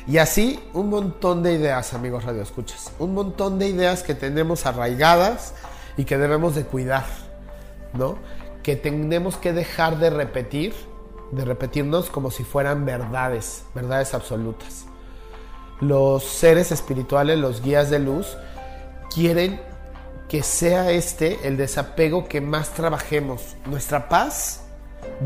Y 0.06 0.17
así 0.17 0.60
un 0.74 0.89
montón 0.89 1.43
de 1.43 1.54
ideas, 1.54 1.93
amigos 1.93 2.26
Radio 2.26 2.41
Escuchas. 2.41 2.91
Un 3.00 3.13
montón 3.13 3.58
de 3.58 3.67
ideas 3.67 4.04
que 4.04 4.15
tenemos 4.15 4.65
arraigadas 4.65 5.54
y 5.96 6.04
que 6.04 6.17
debemos 6.17 6.56
de 6.56 6.65
cuidar, 6.65 7.06
¿no? 7.93 8.17
Que 8.63 8.76
tenemos 8.76 9.36
que 9.38 9.54
dejar 9.54 9.99
de 9.99 10.10
repetir, 10.10 10.73
de 11.32 11.45
repetirnos 11.45 12.10
como 12.10 12.32
si 12.32 12.43
fueran 12.43 12.86
verdades, 12.86 13.65
verdades 13.76 14.13
absolutas. 14.13 14.86
Los 15.82 16.23
seres 16.23 16.71
espirituales, 16.71 17.38
los 17.38 17.62
guías 17.62 17.89
de 17.89 17.99
luz, 17.99 18.38
quieren 19.13 19.60
que 20.30 20.43
sea 20.43 20.91
este 20.91 21.45
el 21.47 21.58
desapego 21.58 22.28
que 22.28 22.39
más 22.39 22.69
trabajemos. 22.69 23.56
Nuestra 23.65 24.08
paz 24.08 24.62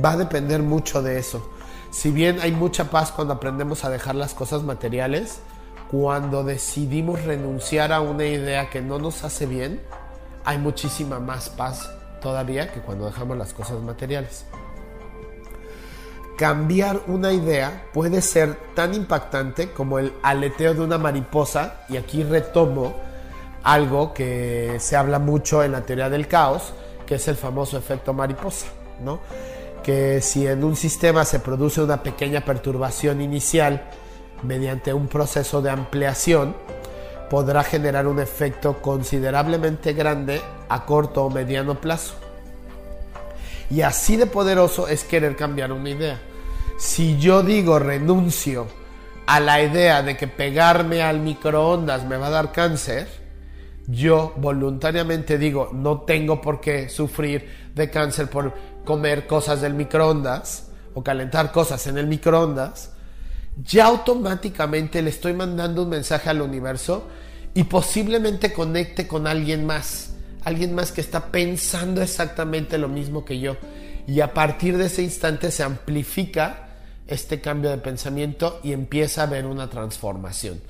va 0.03 0.13
a 0.13 0.17
depender 0.17 0.63
mucho 0.63 1.03
de 1.03 1.19
eso. 1.19 1.47
Si 1.91 2.11
bien 2.11 2.39
hay 2.41 2.51
mucha 2.51 2.89
paz 2.89 3.11
cuando 3.11 3.35
aprendemos 3.35 3.85
a 3.85 3.89
dejar 3.89 4.15
las 4.15 4.33
cosas 4.33 4.63
materiales, 4.63 5.39
cuando 5.89 6.43
decidimos 6.43 7.23
renunciar 7.23 7.93
a 7.93 8.01
una 8.01 8.25
idea 8.25 8.69
que 8.69 8.81
no 8.81 8.99
nos 8.99 9.23
hace 9.23 9.45
bien, 9.45 9.81
hay 10.43 10.57
muchísima 10.57 11.19
más 11.19 11.49
paz 11.49 11.89
todavía 12.21 12.71
que 12.71 12.81
cuando 12.81 13.05
dejamos 13.05 13.37
las 13.37 13.53
cosas 13.53 13.79
materiales. 13.81 14.45
Cambiar 16.37 17.01
una 17.07 17.33
idea 17.33 17.85
puede 17.93 18.21
ser 18.21 18.55
tan 18.75 18.93
impactante 18.93 19.71
como 19.71 19.97
el 19.97 20.13
aleteo 20.21 20.75
de 20.75 20.81
una 20.81 20.97
mariposa, 20.97 21.81
y 21.89 21.97
aquí 21.97 22.23
retomo 22.23 22.95
algo 23.63 24.13
que 24.13 24.77
se 24.79 24.95
habla 24.95 25.19
mucho 25.19 25.63
en 25.63 25.71
la 25.71 25.81
teoría 25.81 26.09
del 26.09 26.27
caos, 26.27 26.73
que 27.07 27.15
es 27.15 27.27
el 27.27 27.35
famoso 27.35 27.77
efecto 27.77 28.13
mariposa, 28.13 28.67
¿no? 29.01 29.19
Que 29.83 30.21
si 30.21 30.45
en 30.45 30.63
un 30.63 30.75
sistema 30.75 31.25
se 31.25 31.39
produce 31.39 31.81
una 31.81 32.03
pequeña 32.03 32.41
perturbación 32.41 33.19
inicial 33.19 33.89
mediante 34.43 34.93
un 34.93 35.07
proceso 35.07 35.61
de 35.61 35.71
ampliación, 35.71 36.55
podrá 37.29 37.63
generar 37.63 38.07
un 38.07 38.19
efecto 38.19 38.81
considerablemente 38.81 39.93
grande 39.93 40.41
a 40.69 40.85
corto 40.85 41.25
o 41.25 41.29
mediano 41.29 41.79
plazo. 41.79 42.15
Y 43.69 43.81
así 43.81 44.15
de 44.15 44.27
poderoso 44.27 44.87
es 44.87 45.03
querer 45.03 45.35
cambiar 45.35 45.71
una 45.71 45.89
idea. 45.89 46.19
Si 46.77 47.17
yo 47.17 47.43
digo 47.43 47.79
renuncio 47.79 48.67
a 49.25 49.39
la 49.39 49.61
idea 49.61 50.03
de 50.03 50.15
que 50.15 50.27
pegarme 50.27 51.01
al 51.01 51.19
microondas 51.19 52.05
me 52.05 52.17
va 52.17 52.27
a 52.27 52.31
dar 52.31 52.51
cáncer, 52.51 53.07
yo 53.87 54.33
voluntariamente 54.37 55.37
digo 55.37 55.69
no 55.73 56.01
tengo 56.01 56.41
por 56.41 56.61
qué 56.61 56.89
sufrir 56.89 57.71
de 57.73 57.89
cáncer 57.89 58.29
por 58.29 58.53
comer 58.85 59.27
cosas 59.27 59.61
del 59.61 59.73
microondas 59.73 60.71
o 60.93 61.03
calentar 61.03 61.51
cosas 61.51 61.87
en 61.87 61.97
el 61.97 62.07
microondas, 62.07 62.96
ya 63.63 63.85
automáticamente 63.85 65.01
le 65.01 65.09
estoy 65.09 65.33
mandando 65.33 65.83
un 65.83 65.89
mensaje 65.89 66.29
al 66.29 66.41
universo 66.41 67.07
y 67.53 67.63
posiblemente 67.63 68.53
conecte 68.53 69.07
con 69.07 69.27
alguien 69.27 69.65
más 69.65 70.11
alguien 70.47 70.73
más 70.73 70.93
que 70.93 71.01
está 71.01 71.25
pensando 71.25 72.01
exactamente 72.01 72.77
lo 72.77 72.87
mismo 72.87 73.25
que 73.25 73.37
yo. 73.39 73.57
Y 74.07 74.21
a 74.21 74.33
partir 74.33 74.77
de 74.77 74.85
ese 74.85 75.03
instante 75.03 75.51
se 75.51 75.61
amplifica 75.61 76.69
este 77.05 77.41
cambio 77.41 77.69
de 77.69 77.77
pensamiento 77.77 78.61
y 78.63 78.71
empieza 78.71 79.21
a 79.21 79.23
haber 79.25 79.45
una 79.45 79.69
transformación. 79.69 80.61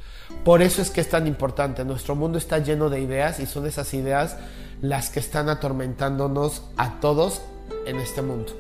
Por 0.43 0.63
eso 0.63 0.81
es 0.81 0.89
que 0.89 1.01
es 1.01 1.09
tan 1.09 1.27
importante. 1.27 1.85
Nuestro 1.85 2.15
mundo 2.15 2.39
está 2.39 2.57
lleno 2.57 2.89
de 2.89 3.01
ideas 3.01 3.39
y 3.39 3.45
son 3.45 3.67
esas 3.67 3.93
ideas 3.93 4.37
las 4.81 5.11
que 5.11 5.19
están 5.19 5.47
atormentándonos 5.47 6.63
a 6.75 6.99
todos 6.99 7.43
en 7.85 7.97
este 7.97 8.23
mundo. 8.23 8.53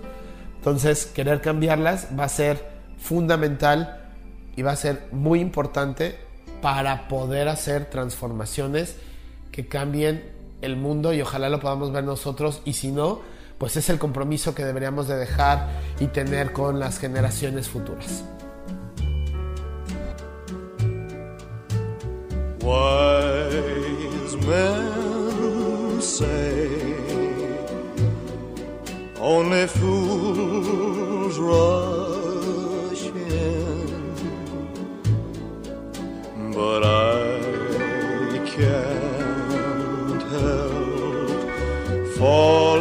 Entonces, 0.57 1.07
querer 1.07 1.41
cambiarlas 1.41 2.09
va 2.17 2.25
a 2.25 2.29
ser 2.29 2.63
fundamental 2.99 4.06
y 4.57 4.63
va 4.63 4.71
a 4.71 4.75
ser 4.75 5.07
muy 5.13 5.39
importante 5.39 6.17
para 6.61 7.07
poder 7.07 7.47
hacer 7.47 7.85
transformaciones 7.85 8.95
que 9.51 9.67
cambien 9.67 10.29
el 10.61 10.75
mundo 10.75 11.13
y 11.13 11.21
ojalá 11.21 11.47
lo 11.47 11.59
podamos 11.59 11.93
ver 11.93 12.03
nosotros 12.03 12.61
y 12.65 12.73
si 12.73 12.91
no, 12.91 13.21
pues 13.59 13.77
es 13.77 13.89
el 13.89 13.99
compromiso 13.99 14.55
que 14.55 14.65
deberíamos 14.65 15.07
de 15.07 15.15
dejar 15.15 15.69
y 15.99 16.07
tener 16.07 16.53
con 16.53 16.79
las 16.79 16.99
generaciones 16.99 17.69
futuras. 17.69 18.25
Wise 22.63 24.35
men 24.45 26.01
say 26.01 26.67
only 29.21 29.67
fools 29.67 31.37
rush 31.37 32.26
but 36.57 36.83
I 36.83 38.39
can't. 38.47 40.23
help 40.31 42.07
falling 42.17 42.76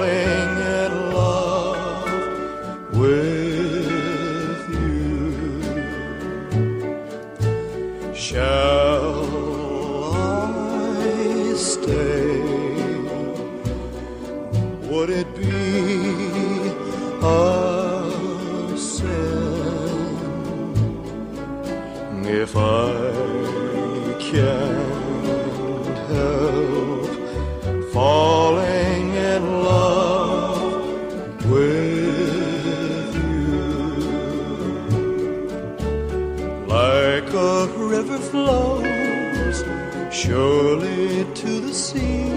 surely 40.10 41.24
to 41.34 41.60
the 41.60 41.74
sea. 41.74 42.30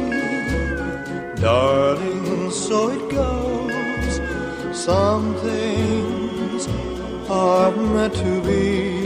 Darling, 1.42 2.52
so 2.52 2.90
it 2.90 3.10
goes. 3.10 4.22
Some 4.78 5.36
things 5.36 6.68
are 7.30 7.72
meant 7.72 8.16
to 8.16 8.42
be. 8.42 8.99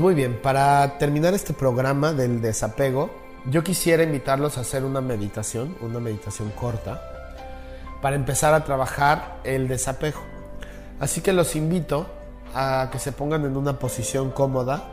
Pues 0.00 0.14
muy 0.14 0.14
bien, 0.14 0.40
para 0.40 0.96
terminar 0.96 1.34
este 1.34 1.52
programa 1.52 2.14
del 2.14 2.40
desapego, 2.40 3.10
yo 3.50 3.62
quisiera 3.62 4.02
invitarlos 4.02 4.56
a 4.56 4.62
hacer 4.62 4.82
una 4.82 5.02
meditación, 5.02 5.76
una 5.82 6.00
meditación 6.00 6.50
corta, 6.52 7.02
para 8.00 8.16
empezar 8.16 8.54
a 8.54 8.64
trabajar 8.64 9.40
el 9.44 9.68
desapego. 9.68 10.20
Así 11.00 11.20
que 11.20 11.34
los 11.34 11.54
invito 11.54 12.06
a 12.54 12.88
que 12.90 12.98
se 12.98 13.12
pongan 13.12 13.44
en 13.44 13.58
una 13.58 13.78
posición 13.78 14.30
cómoda, 14.30 14.84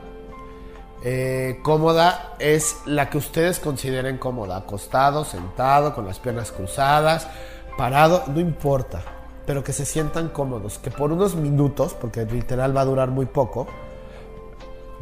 Eh, 1.05 1.59
cómoda 1.63 2.33
es 2.39 2.75
la 2.85 3.09
que 3.09 3.17
ustedes 3.17 3.59
consideren 3.59 4.17
cómoda, 4.17 4.57
acostado, 4.57 5.23
sentado, 5.23 5.95
con 5.95 6.05
las 6.05 6.19
piernas 6.19 6.51
cruzadas, 6.51 7.29
parado, 7.77 8.25
no 8.27 8.41
importa, 8.41 9.03
pero 9.45 9.63
que 9.63 9.71
se 9.71 9.85
sientan 9.85 10.27
cómodos, 10.27 10.79
que 10.79 10.91
por 10.91 11.13
unos 11.13 11.35
minutos, 11.35 11.93
porque 11.93 12.25
literal 12.25 12.75
va 12.75 12.81
a 12.81 12.85
durar 12.85 13.09
muy 13.09 13.25
poco, 13.25 13.67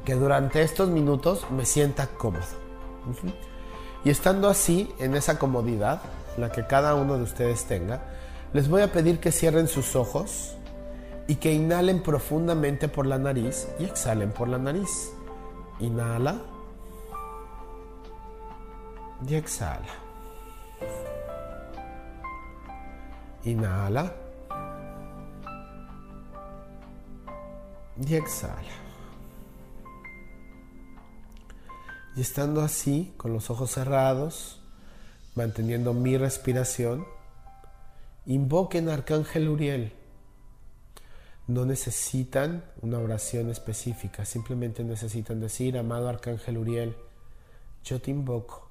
que 0.05 0.13
durante 0.13 0.61
estos 0.61 0.89
minutos 0.89 1.49
me 1.51 1.65
sienta 1.65 2.07
cómodo. 2.07 2.45
Y 4.03 4.09
estando 4.11 4.47
así, 4.47 4.93
en 4.99 5.15
esa 5.15 5.39
comodidad, 5.39 6.01
la 6.37 6.51
que 6.51 6.65
cada 6.67 6.95
uno 6.95 7.17
de 7.17 7.23
ustedes 7.23 7.65
tenga, 7.65 8.01
les 8.53 8.69
voy 8.69 8.83
a 8.83 8.91
pedir 8.91 9.19
que 9.19 9.31
cierren 9.31 9.67
sus 9.67 9.95
ojos 9.95 10.55
y 11.27 11.35
que 11.35 11.51
inhalen 11.51 12.03
profundamente 12.03 12.87
por 12.87 13.07
la 13.07 13.17
nariz 13.17 13.67
y 13.79 13.85
exhalen 13.85 14.31
por 14.31 14.47
la 14.47 14.59
nariz. 14.59 15.11
Inhala 15.79 16.37
y 19.27 19.35
exhala. 19.35 19.87
Inhala 23.43 24.13
y 27.99 28.15
exhala. 28.15 28.84
Y 32.15 32.21
estando 32.21 32.61
así, 32.61 33.13
con 33.17 33.33
los 33.33 33.49
ojos 33.49 33.71
cerrados, 33.71 34.61
manteniendo 35.35 35.93
mi 35.93 36.17
respiración, 36.17 37.05
invoquen 38.25 38.89
a 38.89 38.93
Arcángel 38.93 39.49
Uriel. 39.49 39.93
No 41.47 41.65
necesitan 41.65 42.63
una 42.81 42.99
oración 42.99 43.49
específica, 43.49 44.25
simplemente 44.25 44.83
necesitan 44.83 45.39
decir, 45.41 45.77
amado 45.77 46.07
Arcángel 46.07 46.57
Uriel, 46.57 46.95
yo 47.83 48.01
te 48.01 48.11
invoco. 48.11 48.69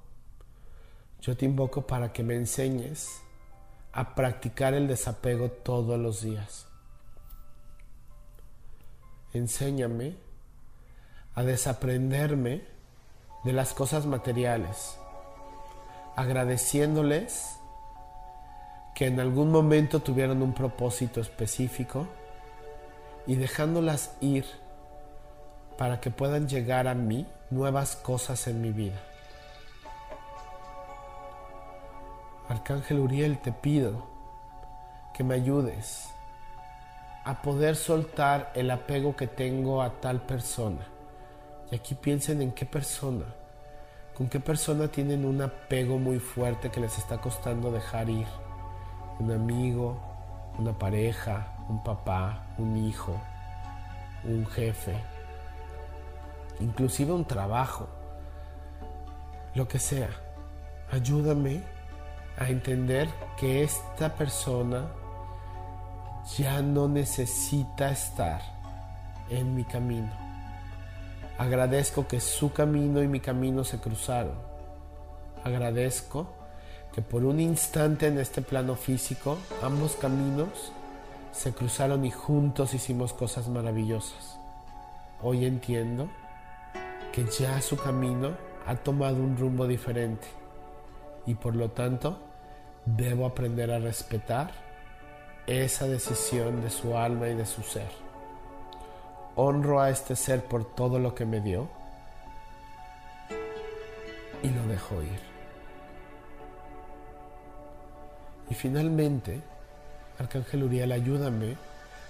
Yo 1.20 1.36
te 1.36 1.44
invoco 1.44 1.86
para 1.86 2.12
que 2.12 2.22
me 2.22 2.34
enseñes 2.34 3.20
a 3.92 4.14
practicar 4.14 4.74
el 4.74 4.88
desapego 4.88 5.50
todos 5.50 5.98
los 5.98 6.22
días. 6.22 6.66
Enséñame 9.32 10.16
a 11.34 11.42
desaprenderme 11.42 12.73
de 13.44 13.52
las 13.52 13.74
cosas 13.74 14.06
materiales, 14.06 14.98
agradeciéndoles 16.16 17.58
que 18.94 19.06
en 19.06 19.20
algún 19.20 19.50
momento 19.50 20.00
tuvieron 20.00 20.42
un 20.42 20.54
propósito 20.54 21.20
específico 21.20 22.06
y 23.26 23.34
dejándolas 23.36 24.16
ir 24.20 24.46
para 25.76 26.00
que 26.00 26.10
puedan 26.10 26.48
llegar 26.48 26.88
a 26.88 26.94
mí 26.94 27.26
nuevas 27.50 27.96
cosas 27.96 28.46
en 28.46 28.60
mi 28.62 28.70
vida. 28.70 29.00
Arcángel 32.48 32.98
Uriel, 33.00 33.38
te 33.38 33.52
pido 33.52 34.06
que 35.12 35.24
me 35.24 35.34
ayudes 35.34 36.10
a 37.24 37.40
poder 37.40 37.74
soltar 37.74 38.52
el 38.54 38.70
apego 38.70 39.16
que 39.16 39.26
tengo 39.26 39.82
a 39.82 40.00
tal 40.00 40.20
persona. 40.20 40.93
Y 41.70 41.76
aquí 41.76 41.94
piensen 41.94 42.42
en 42.42 42.52
qué 42.52 42.66
persona, 42.66 43.24
con 44.16 44.28
qué 44.28 44.40
persona 44.40 44.88
tienen 44.88 45.24
un 45.24 45.42
apego 45.42 45.98
muy 45.98 46.18
fuerte 46.18 46.70
que 46.70 46.80
les 46.80 46.98
está 46.98 47.20
costando 47.20 47.72
dejar 47.72 48.08
ir. 48.10 48.26
Un 49.18 49.30
amigo, 49.32 50.00
una 50.58 50.72
pareja, 50.72 51.56
un 51.68 51.82
papá, 51.82 52.46
un 52.58 52.76
hijo, 52.76 53.20
un 54.24 54.46
jefe, 54.46 54.96
inclusive 56.60 57.12
un 57.12 57.24
trabajo, 57.24 57.88
lo 59.54 59.66
que 59.66 59.78
sea. 59.78 60.10
Ayúdame 60.90 61.62
a 62.38 62.48
entender 62.48 63.08
que 63.36 63.62
esta 63.62 64.14
persona 64.14 64.86
ya 66.36 66.62
no 66.62 66.88
necesita 66.88 67.90
estar 67.90 68.40
en 69.28 69.54
mi 69.54 69.64
camino. 69.64 70.23
Agradezco 71.36 72.06
que 72.06 72.20
su 72.20 72.52
camino 72.52 73.02
y 73.02 73.08
mi 73.08 73.18
camino 73.18 73.64
se 73.64 73.78
cruzaron. 73.78 74.34
Agradezco 75.42 76.28
que 76.94 77.02
por 77.02 77.24
un 77.24 77.40
instante 77.40 78.06
en 78.06 78.18
este 78.18 78.40
plano 78.40 78.76
físico 78.76 79.36
ambos 79.60 79.96
caminos 79.96 80.72
se 81.32 81.52
cruzaron 81.52 82.04
y 82.04 82.12
juntos 82.12 82.72
hicimos 82.72 83.12
cosas 83.12 83.48
maravillosas. 83.48 84.38
Hoy 85.22 85.44
entiendo 85.44 86.08
que 87.12 87.24
ya 87.24 87.60
su 87.60 87.76
camino 87.76 88.36
ha 88.66 88.76
tomado 88.76 89.16
un 89.16 89.36
rumbo 89.36 89.66
diferente 89.66 90.28
y 91.26 91.34
por 91.34 91.56
lo 91.56 91.70
tanto 91.70 92.20
debo 92.84 93.26
aprender 93.26 93.72
a 93.72 93.80
respetar 93.80 94.52
esa 95.48 95.88
decisión 95.88 96.62
de 96.62 96.70
su 96.70 96.96
alma 96.96 97.28
y 97.28 97.34
de 97.34 97.44
su 97.44 97.62
ser. 97.62 98.03
Honro 99.36 99.80
a 99.80 99.90
este 99.90 100.16
ser 100.16 100.44
por 100.44 100.64
todo 100.64 100.98
lo 100.98 101.14
que 101.14 101.24
me 101.24 101.40
dio 101.40 101.68
y 104.42 104.48
lo 104.48 104.66
dejo 104.66 105.02
ir. 105.02 105.20
Y 108.50 108.54
finalmente, 108.54 109.40
Arcángel 110.18 110.64
Uriel, 110.64 110.92
ayúdame 110.92 111.56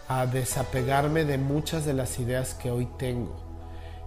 a 0.09 0.27
desapegarme 0.27 1.25
de 1.25 1.39
muchas 1.39 1.85
de 1.85 1.95
las 1.95 2.18
ideas 2.18 2.55
que 2.55 2.70
hoy 2.70 2.87
tengo. 2.99 3.37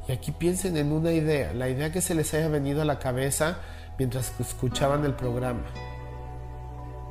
Y 0.07 0.11
aquí 0.11 0.32
piensen 0.32 0.78
en 0.78 0.91
una 0.91 1.11
idea, 1.11 1.53
la 1.53 1.70
idea 1.70 1.91
que 1.91 2.01
se 2.01 2.15
les 2.15 2.34
haya 2.34 2.47
venido 2.47 2.82
a 2.82 2.86
la 2.86 2.99
cabeza 2.99 3.59
mientras 3.97 4.34
escuchaban 4.39 5.05
el 5.05 5.13
programa. 5.13 5.65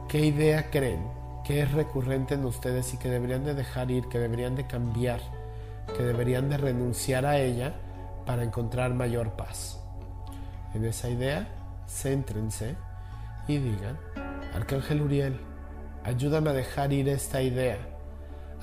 ¿Qué 0.08 0.20
idea 0.20 0.70
creen 0.70 1.00
que 1.44 1.62
es 1.62 1.72
recurrente 1.72 2.34
en 2.34 2.44
ustedes 2.44 2.94
y 2.94 2.96
que 2.96 3.08
deberían 3.08 3.44
de 3.44 3.54
dejar 3.54 3.90
ir, 3.90 4.08
que 4.08 4.18
deberían 4.18 4.54
de 4.54 4.66
cambiar, 4.66 5.20
que 5.94 6.02
deberían 6.02 6.48
de 6.48 6.56
renunciar 6.56 7.26
a 7.26 7.38
ella 7.38 7.74
para 8.24 8.42
encontrar 8.42 8.94
mayor 8.94 9.32
paz? 9.32 9.80
En 10.74 10.84
esa 10.84 11.08
idea, 11.08 11.48
céntrense 11.88 12.76
y 13.48 13.58
digan, 13.58 13.98
Arcángel 14.54 15.02
Uriel, 15.02 15.40
ayúdame 16.04 16.50
a 16.50 16.54
dejar 16.54 16.92
ir 16.92 17.08
esta 17.08 17.42
idea, 17.42 17.78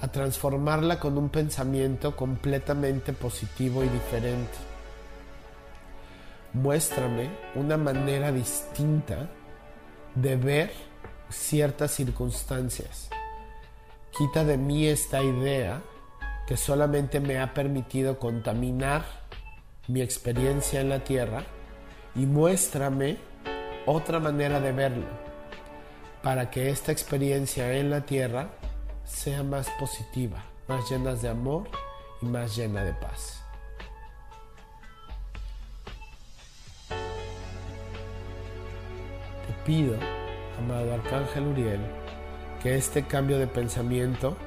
a 0.01 0.07
transformarla 0.07 0.99
con 0.99 1.17
un 1.17 1.29
pensamiento 1.29 2.15
completamente 2.15 3.13
positivo 3.13 3.83
y 3.83 3.89
diferente. 3.89 4.57
Muéstrame 6.53 7.29
una 7.55 7.77
manera 7.77 8.31
distinta 8.31 9.29
de 10.15 10.35
ver 10.35 10.71
ciertas 11.29 11.91
circunstancias. 11.91 13.09
Quita 14.15 14.43
de 14.43 14.57
mí 14.57 14.87
esta 14.87 15.23
idea 15.23 15.81
que 16.47 16.57
solamente 16.57 17.19
me 17.19 17.39
ha 17.39 17.53
permitido 17.53 18.19
contaminar 18.19 19.03
mi 19.87 20.01
experiencia 20.01 20.81
en 20.81 20.89
la 20.89 21.03
tierra 21.03 21.43
y 22.15 22.25
muéstrame 22.25 23.17
otra 23.85 24.19
manera 24.19 24.59
de 24.59 24.71
verlo 24.71 25.05
para 26.21 26.49
que 26.49 26.69
esta 26.69 26.91
experiencia 26.91 27.73
en 27.73 27.89
la 27.89 28.01
tierra 28.01 28.49
sea 29.03 29.43
más 29.43 29.69
positiva, 29.79 30.43
más 30.67 30.89
llena 30.89 31.15
de 31.15 31.29
amor 31.29 31.67
y 32.21 32.25
más 32.25 32.55
llena 32.55 32.83
de 32.83 32.93
paz. 32.93 33.41
Te 39.47 39.53
pido, 39.65 39.97
amado 40.57 40.93
Arcángel 40.93 41.47
Uriel, 41.47 41.81
que 42.61 42.77
este 42.77 43.03
cambio 43.03 43.37
de 43.37 43.47
pensamiento 43.47 44.37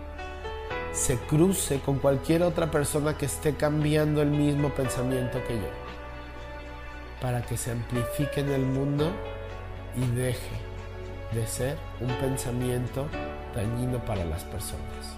se 0.96 1.18
cruce 1.18 1.78
con 1.80 1.98
cualquier 1.98 2.42
otra 2.42 2.70
persona 2.70 3.18
que 3.18 3.26
esté 3.26 3.54
cambiando 3.54 4.22
el 4.22 4.30
mismo 4.30 4.70
pensamiento 4.70 5.44
que 5.46 5.56
yo, 5.56 5.68
para 7.20 7.42
que 7.42 7.58
se 7.58 7.72
amplifique 7.72 8.40
en 8.40 8.50
el 8.50 8.62
mundo 8.62 9.12
y 9.94 10.06
deje 10.16 10.56
de 11.32 11.46
ser 11.46 11.76
un 12.00 12.08
pensamiento 12.14 13.06
dañino 13.54 14.02
para 14.06 14.24
las 14.24 14.44
personas. 14.44 15.14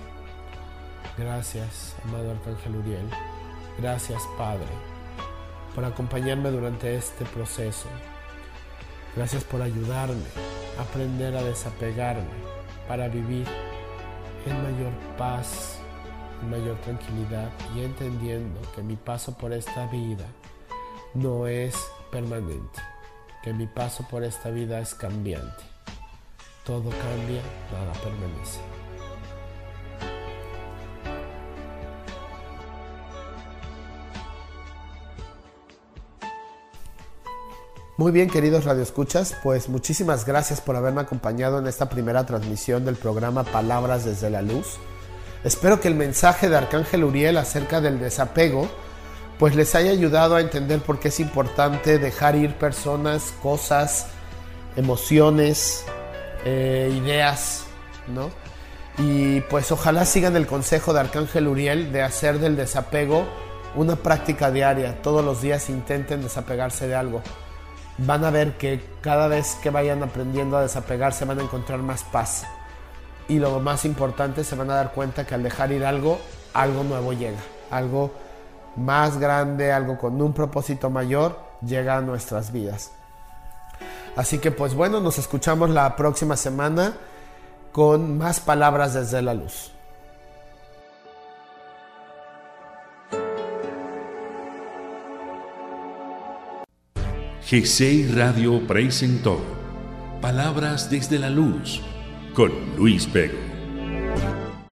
Gracias, 1.16 1.94
amado 2.04 2.32
Arcángel 2.32 2.74
Uriel. 2.74 3.08
Gracias, 3.78 4.20
Padre, 4.36 4.66
por 5.76 5.84
acompañarme 5.84 6.50
durante 6.50 6.96
este 6.96 7.24
proceso. 7.24 7.86
Gracias 9.14 9.44
por 9.44 9.62
ayudarme 9.62 10.26
a 10.76 10.82
aprender 10.82 11.36
a 11.36 11.42
desapegarme 11.44 12.26
para 12.88 13.08
vivir 13.08 13.46
en 14.48 14.62
mayor 14.62 14.92
paz, 15.16 15.78
mayor 16.48 16.76
tranquilidad 16.78 17.50
y 17.74 17.80
entendiendo 17.80 18.60
que 18.74 18.82
mi 18.82 18.96
paso 18.96 19.36
por 19.36 19.52
esta 19.52 19.86
vida 19.86 20.26
no 21.14 21.46
es 21.46 21.76
permanente, 22.10 22.80
que 23.42 23.52
mi 23.52 23.66
paso 23.66 24.06
por 24.08 24.24
esta 24.24 24.50
vida 24.50 24.80
es 24.80 24.94
cambiante. 24.94 25.64
Todo 26.64 26.90
cambia, 26.90 27.42
nada 27.72 27.92
permanece. 27.94 28.77
Muy 37.98 38.12
bien, 38.12 38.30
queridos 38.30 38.64
radioescuchas, 38.64 39.34
pues 39.42 39.68
muchísimas 39.68 40.24
gracias 40.24 40.60
por 40.60 40.76
haberme 40.76 41.00
acompañado 41.00 41.58
en 41.58 41.66
esta 41.66 41.88
primera 41.88 42.24
transmisión 42.24 42.84
del 42.84 42.94
programa 42.94 43.42
Palabras 43.42 44.04
desde 44.04 44.30
la 44.30 44.40
Luz. 44.40 44.76
Espero 45.42 45.80
que 45.80 45.88
el 45.88 45.96
mensaje 45.96 46.48
de 46.48 46.56
Arcángel 46.56 47.02
Uriel 47.02 47.36
acerca 47.38 47.80
del 47.80 47.98
desapego 47.98 48.68
pues 49.40 49.56
les 49.56 49.74
haya 49.74 49.90
ayudado 49.90 50.36
a 50.36 50.40
entender 50.40 50.78
por 50.78 51.00
qué 51.00 51.08
es 51.08 51.18
importante 51.18 51.98
dejar 51.98 52.36
ir 52.36 52.54
personas, 52.54 53.34
cosas, 53.42 54.06
emociones, 54.76 55.84
eh, 56.44 56.96
ideas, 57.02 57.64
¿no? 58.06 58.30
Y 58.98 59.40
pues 59.40 59.72
ojalá 59.72 60.04
sigan 60.04 60.36
el 60.36 60.46
consejo 60.46 60.92
de 60.92 61.00
Arcángel 61.00 61.48
Uriel 61.48 61.90
de 61.90 62.02
hacer 62.02 62.38
del 62.38 62.54
desapego 62.54 63.26
una 63.74 63.96
práctica 63.96 64.52
diaria. 64.52 65.02
Todos 65.02 65.24
los 65.24 65.42
días 65.42 65.68
intenten 65.68 66.22
desapegarse 66.22 66.86
de 66.86 66.94
algo. 66.94 67.24
Van 67.98 68.24
a 68.24 68.30
ver 68.30 68.56
que 68.56 68.80
cada 69.00 69.28
vez 69.28 69.56
que 69.62 69.70
vayan 69.70 70.02
aprendiendo 70.02 70.56
a 70.56 70.62
desapegarse 70.62 71.24
van 71.24 71.40
a 71.40 71.42
encontrar 71.42 71.80
más 71.80 72.04
paz. 72.04 72.44
Y 73.28 73.38
lo 73.38 73.60
más 73.60 73.84
importante, 73.84 74.44
se 74.44 74.56
van 74.56 74.70
a 74.70 74.76
dar 74.76 74.92
cuenta 74.92 75.26
que 75.26 75.34
al 75.34 75.42
dejar 75.42 75.72
ir 75.72 75.84
algo, 75.84 76.18
algo 76.54 76.84
nuevo 76.84 77.12
llega. 77.12 77.40
Algo 77.70 78.12
más 78.76 79.18
grande, 79.18 79.72
algo 79.72 79.98
con 79.98 80.20
un 80.22 80.32
propósito 80.32 80.90
mayor, 80.90 81.38
llega 81.60 81.96
a 81.96 82.00
nuestras 82.00 82.52
vidas. 82.52 82.92
Así 84.16 84.38
que 84.38 84.50
pues 84.50 84.74
bueno, 84.74 85.00
nos 85.00 85.18
escuchamos 85.18 85.70
la 85.70 85.94
próxima 85.96 86.36
semana 86.36 86.94
con 87.72 88.18
más 88.18 88.40
palabras 88.40 88.94
desde 88.94 89.22
la 89.22 89.34
luz. 89.34 89.72
G6 97.50 98.14
Radio 98.14 98.60
presentó 98.66 99.40
Palabras 100.20 100.90
desde 100.90 101.18
la 101.18 101.30
Luz 101.30 101.80
con 102.34 102.52
Luis 102.76 103.06
Pego. 103.06 103.38